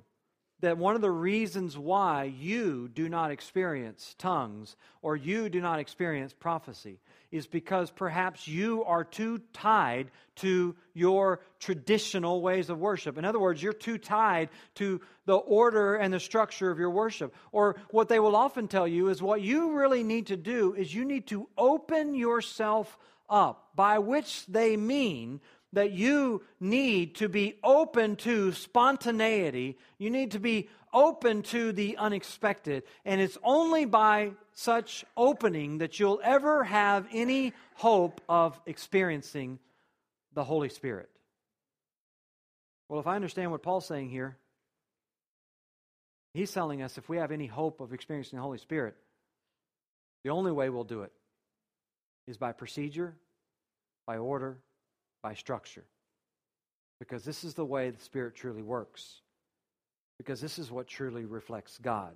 that 0.65 0.79
one 0.79 0.95
of 0.95 1.03
the 1.03 1.11
reasons 1.11 1.77
why 1.77 2.25
you 2.25 2.89
do 2.95 3.09
not 3.09 3.31
experience 3.31 4.15
tongues 4.19 4.77
or 5.03 5.15
you 5.15 5.49
do 5.49 5.61
not 5.61 5.79
experience 5.79 6.33
prophecy 6.33 6.99
is 7.31 7.47
because 7.47 7.91
perhaps 7.91 8.49
you 8.49 8.83
are 8.85 9.05
too 9.05 9.39
tied 9.53 10.11
to 10.37 10.75
your 10.95 11.41
traditional 11.59 12.41
ways 12.41 12.71
of 12.71 12.79
worship. 12.79 13.19
In 13.19 13.25
other 13.25 13.41
words, 13.41 13.63
you're 13.63 13.73
too 13.73 13.99
tied 13.99 14.49
to 14.77 15.01
the 15.27 15.37
order 15.37 15.97
and 15.97 16.15
the 16.15 16.21
structure 16.21 16.71
of 16.71 16.79
your 16.79 16.91
worship. 16.91 17.35
Or 17.53 17.77
what 17.91 18.09
they 18.09 18.21
will 18.21 18.37
often 18.37 18.69
tell 18.69 18.89
you 18.89 19.09
is 19.09 19.21
what 19.21 19.43
you 19.43 19.73
really 19.73 20.03
need 20.03 20.29
to 20.29 20.37
do 20.37 20.75
is 20.75 20.95
you 20.95 21.05
need 21.05 21.27
to 21.27 21.49
open 21.59 22.15
yourself 22.15 22.97
up, 23.29 23.71
by 23.75 23.99
which 23.99 24.47
they 24.47 24.77
mean 24.77 25.41
that 25.75 25.93
you 25.93 26.43
need 26.61 27.17
to 27.17 27.29
be 27.29 27.59
open 27.63 28.17
to 28.17 28.53
spontaneity. 28.53 29.79
You 29.99 30.11
need 30.11 30.33
to 30.33 30.39
be 30.39 30.69
open 30.93 31.43
to 31.43 31.73
the 31.73 31.97
unexpected. 31.97 32.85
And 33.05 33.21
it's 33.21 33.39
only 33.43 33.85
by 33.85 34.33
such 34.53 35.05
opening 35.17 35.79
that 35.79 35.99
you'll 35.99 36.21
ever 36.23 36.65
have 36.65 37.07
any 37.13 37.53
hope 37.75 38.21
of 38.29 38.61
experiencing 38.67 39.59
the 40.33 40.45
Holy 40.45 40.69
Spirit. 40.69 41.11
Well, 42.89 43.01
if 43.01 43.07
I 43.07 43.17
understand 43.17 43.51
what 43.51 43.63
Paul's 43.63 43.87
saying 43.87 44.11
here, 44.11 44.37
he's 46.33 46.53
telling 46.53 46.83
us 46.83 46.99
if 46.99 47.09
we 47.09 47.17
have 47.17 47.33
any 47.33 47.47
hope 47.47 47.81
of 47.81 47.93
experiencing 47.93 48.37
the 48.37 48.43
Holy 48.43 48.59
Spirit, 48.59 48.95
the 50.23 50.31
only 50.31 50.53
way 50.53 50.71
we'll 50.71 50.85
do 50.85 51.03
it 51.03 51.13
is 52.27 52.37
by 52.39 52.53
procedure, 52.53 53.15
by 54.07 54.17
order, 54.17 54.59
by 55.25 55.35
structure. 55.35 55.85
Because 57.01 57.25
this 57.25 57.43
is 57.43 57.55
the 57.55 57.65
way 57.65 57.91
the 57.91 58.01
Spirit 58.01 58.37
truly 58.37 58.63
works. 58.63 59.23
Because 60.19 60.41
this 60.41 60.59
is 60.59 60.71
what 60.71 60.87
truly 60.87 61.25
reflects 61.25 61.79
God. 61.83 62.15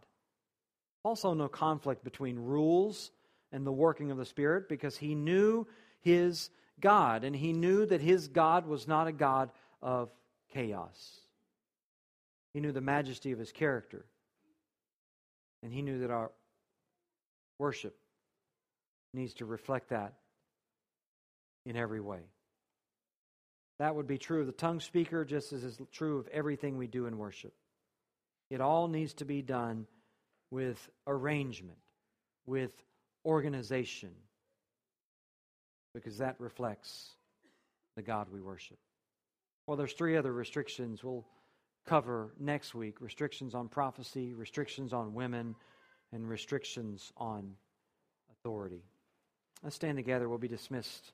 Also, 1.03 1.33
no 1.33 1.49
conflict 1.49 2.05
between 2.05 2.39
rules 2.39 3.11
and 3.51 3.67
the 3.67 3.73
working 3.73 4.11
of 4.11 4.19
the 4.19 4.27
Spirit 4.27 4.69
because 4.69 4.97
he 4.97 5.15
knew 5.15 5.67
his 6.01 6.51
God 6.81 7.25
and 7.25 7.35
he 7.35 7.53
knew 7.53 7.87
that 7.87 8.03
his 8.03 8.29
God 8.29 8.67
was 8.67 8.87
not 8.87 9.09
a 9.09 9.13
God 9.13 9.51
of 9.83 10.11
chaos. 10.53 11.21
He 12.53 12.61
knew 12.61 12.73
the 12.73 12.81
majesty 12.81 13.33
of 13.33 13.39
his 13.39 13.53
character. 13.53 14.05
And 15.63 15.73
he 15.73 15.83
knew 15.83 16.01
that 16.01 16.11
our 16.11 16.31
worship 17.59 17.97
needs 19.15 19.35
to 19.35 19.47
reflect 19.47 19.89
that 19.89 20.13
in 21.65 21.75
every 21.75 22.01
way. 22.01 22.21
That 23.79 23.95
would 23.95 24.07
be 24.07 24.19
true 24.19 24.41
of 24.41 24.47
the 24.47 24.53
tongue 24.53 24.81
speaker, 24.81 25.25
just 25.25 25.53
as 25.53 25.63
is 25.63 25.79
true 25.93 26.19
of 26.19 26.29
everything 26.29 26.77
we 26.77 26.89
do 26.89 27.07
in 27.07 27.17
worship. 27.17 27.53
It 28.51 28.61
all 28.61 28.89
needs 28.89 29.15
to 29.15 29.25
be 29.25 29.43
done 29.43 29.87
with 30.51 30.89
arrangement, 31.07 31.79
with 32.47 32.73
organization, 33.25 34.11
because 35.95 36.19
that 36.19 36.37
reflects 36.39 37.11
the 37.97 38.03
God 38.03 38.29
we 38.33 38.41
worship. 38.41 38.79
Well, 39.67 39.77
there's 39.77 39.93
three 39.93 40.17
other 40.17 40.33
restrictions 40.33 41.05
we'll 41.05 41.27
cover 41.87 42.33
next 42.39 42.75
week 42.75 43.01
restrictions 43.01 43.55
on 43.55 43.69
prophecy, 43.69 44.35
restrictions 44.35 44.93
on 44.93 45.15
women, 45.15 45.55
and 46.13 46.29
restrictions 46.29 47.13
on 47.17 47.55
authority. 48.33 48.83
Let's 49.63 49.77
stand 49.77 49.97
together. 49.97 50.29
We'll 50.29 50.39
be 50.39 50.49
dismissed 50.49 51.13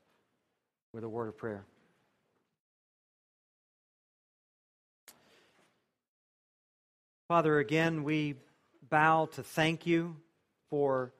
with 0.93 1.03
a 1.03 1.09
word 1.09 1.27
of 1.27 1.37
prayer. 1.37 1.65
Father, 7.27 7.57
again, 7.57 8.03
we 8.03 8.35
bow 8.87 9.25
to 9.33 9.41
thank 9.41 9.87
you 9.87 10.15
for 10.69 11.11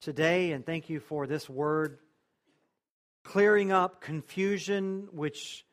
today 0.00 0.52
and 0.52 0.64
thank 0.64 0.88
you 0.88 0.98
for 0.98 1.26
this 1.26 1.46
word 1.46 1.98
clearing 3.22 3.70
up 3.70 4.00
confusion 4.00 5.08
which 5.12 5.66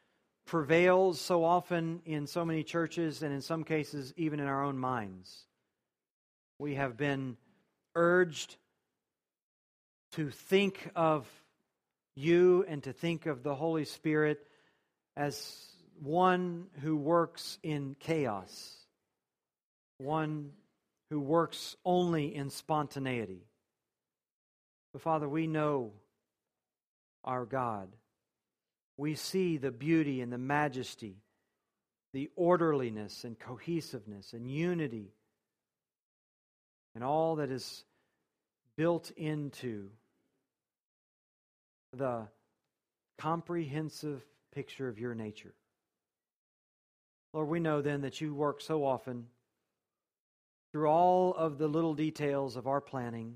prevails 0.45 1.21
so 1.21 1.45
often 1.45 2.01
in 2.03 2.27
so 2.27 2.43
many 2.43 2.61
churches 2.61 3.23
and 3.23 3.33
in 3.33 3.39
some 3.39 3.63
cases 3.63 4.13
even 4.17 4.41
in 4.41 4.47
our 4.47 4.65
own 4.65 4.77
minds. 4.77 5.45
We 6.59 6.75
have 6.75 6.97
been 6.97 7.37
urged 7.95 8.57
to 10.11 10.29
think 10.29 10.91
of 10.93 11.25
you 12.17 12.65
and 12.67 12.83
to 12.83 12.91
think 12.91 13.27
of 13.27 13.43
the 13.43 13.55
Holy 13.55 13.85
Spirit 13.85 14.45
as 15.15 15.57
one 16.01 16.67
who 16.81 16.97
works 16.97 17.59
in 17.63 17.95
chaos 17.97 18.82
one 20.03 20.51
who 21.09 21.19
works 21.19 21.75
only 21.85 22.35
in 22.35 22.49
spontaneity. 22.49 23.45
But 24.91 25.01
Father, 25.01 25.27
we 25.27 25.47
know 25.47 25.91
our 27.23 27.45
God. 27.45 27.89
We 28.97 29.15
see 29.15 29.57
the 29.57 29.71
beauty 29.71 30.21
and 30.21 30.31
the 30.31 30.37
majesty, 30.37 31.17
the 32.13 32.29
orderliness 32.35 33.23
and 33.23 33.39
cohesiveness 33.39 34.33
and 34.33 34.49
unity, 34.49 35.13
and 36.93 37.03
all 37.03 37.37
that 37.37 37.49
is 37.49 37.85
built 38.75 39.11
into 39.11 39.89
the 41.95 42.27
comprehensive 43.17 44.23
picture 44.53 44.87
of 44.87 44.99
your 44.99 45.15
nature. 45.15 45.53
Lord, 47.33 47.49
we 47.49 47.59
know 47.59 47.81
then 47.81 48.01
that 48.01 48.21
you 48.21 48.35
work 48.35 48.61
so 48.61 48.85
often 48.85 49.25
through 50.73 50.89
all 50.89 51.35
of 51.35 51.59
the 51.59 51.67
little 51.67 51.93
details 51.93 52.57
of 52.57 52.65
our 52.65 52.81
planning, 52.81 53.35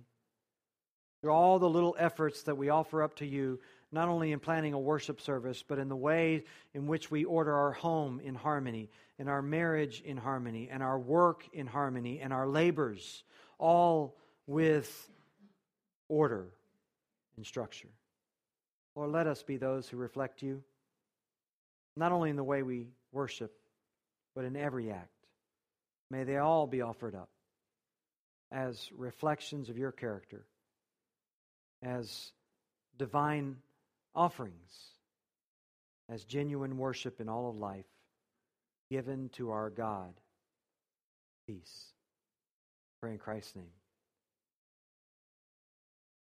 through 1.21 1.31
all 1.31 1.59
the 1.59 1.69
little 1.69 1.95
efforts 1.99 2.41
that 2.43 2.57
we 2.57 2.69
offer 2.69 3.03
up 3.03 3.15
to 3.17 3.27
you, 3.27 3.59
not 3.91 4.09
only 4.09 4.31
in 4.31 4.39
planning 4.39 4.73
a 4.73 4.79
worship 4.79 5.21
service, 5.21 5.63
but 5.65 5.77
in 5.77 5.87
the 5.87 5.95
way 5.95 6.43
in 6.73 6.87
which 6.87 7.11
we 7.11 7.23
order 7.25 7.53
our 7.53 7.71
home 7.73 8.19
in 8.19 8.33
harmony, 8.33 8.89
and 9.19 9.29
our 9.29 9.43
marriage 9.43 10.01
in 10.01 10.17
harmony, 10.17 10.67
and 10.71 10.81
our 10.81 10.97
work 10.97 11.43
in 11.53 11.67
harmony, 11.67 12.19
and 12.19 12.33
our 12.33 12.47
labors, 12.47 13.23
all 13.59 14.17
with 14.47 15.09
order 16.09 16.47
and 17.35 17.45
structure. 17.45 17.89
Lord, 18.95 19.11
let 19.11 19.27
us 19.27 19.43
be 19.43 19.57
those 19.57 19.87
who 19.87 19.97
reflect 19.97 20.41
you, 20.41 20.63
not 21.95 22.11
only 22.11 22.31
in 22.31 22.35
the 22.35 22.43
way 22.43 22.63
we 22.63 22.87
worship, 23.11 23.53
but 24.35 24.43
in 24.43 24.55
every 24.55 24.89
act. 24.89 25.16
May 26.09 26.23
they 26.23 26.37
all 26.37 26.67
be 26.67 26.81
offered 26.81 27.15
up 27.15 27.29
as 28.51 28.89
reflections 28.95 29.69
of 29.69 29.77
your 29.77 29.91
character, 29.91 30.45
as 31.83 32.31
divine 32.97 33.57
offerings, 34.15 34.93
as 36.09 36.23
genuine 36.23 36.77
worship 36.77 37.19
in 37.19 37.27
all 37.27 37.49
of 37.49 37.57
life 37.57 37.85
given 38.89 39.29
to 39.33 39.51
our 39.51 39.69
God. 39.69 40.13
Peace. 41.45 41.93
Pray 43.01 43.11
in 43.11 43.17
Christ's 43.17 43.55
name. 43.55 43.76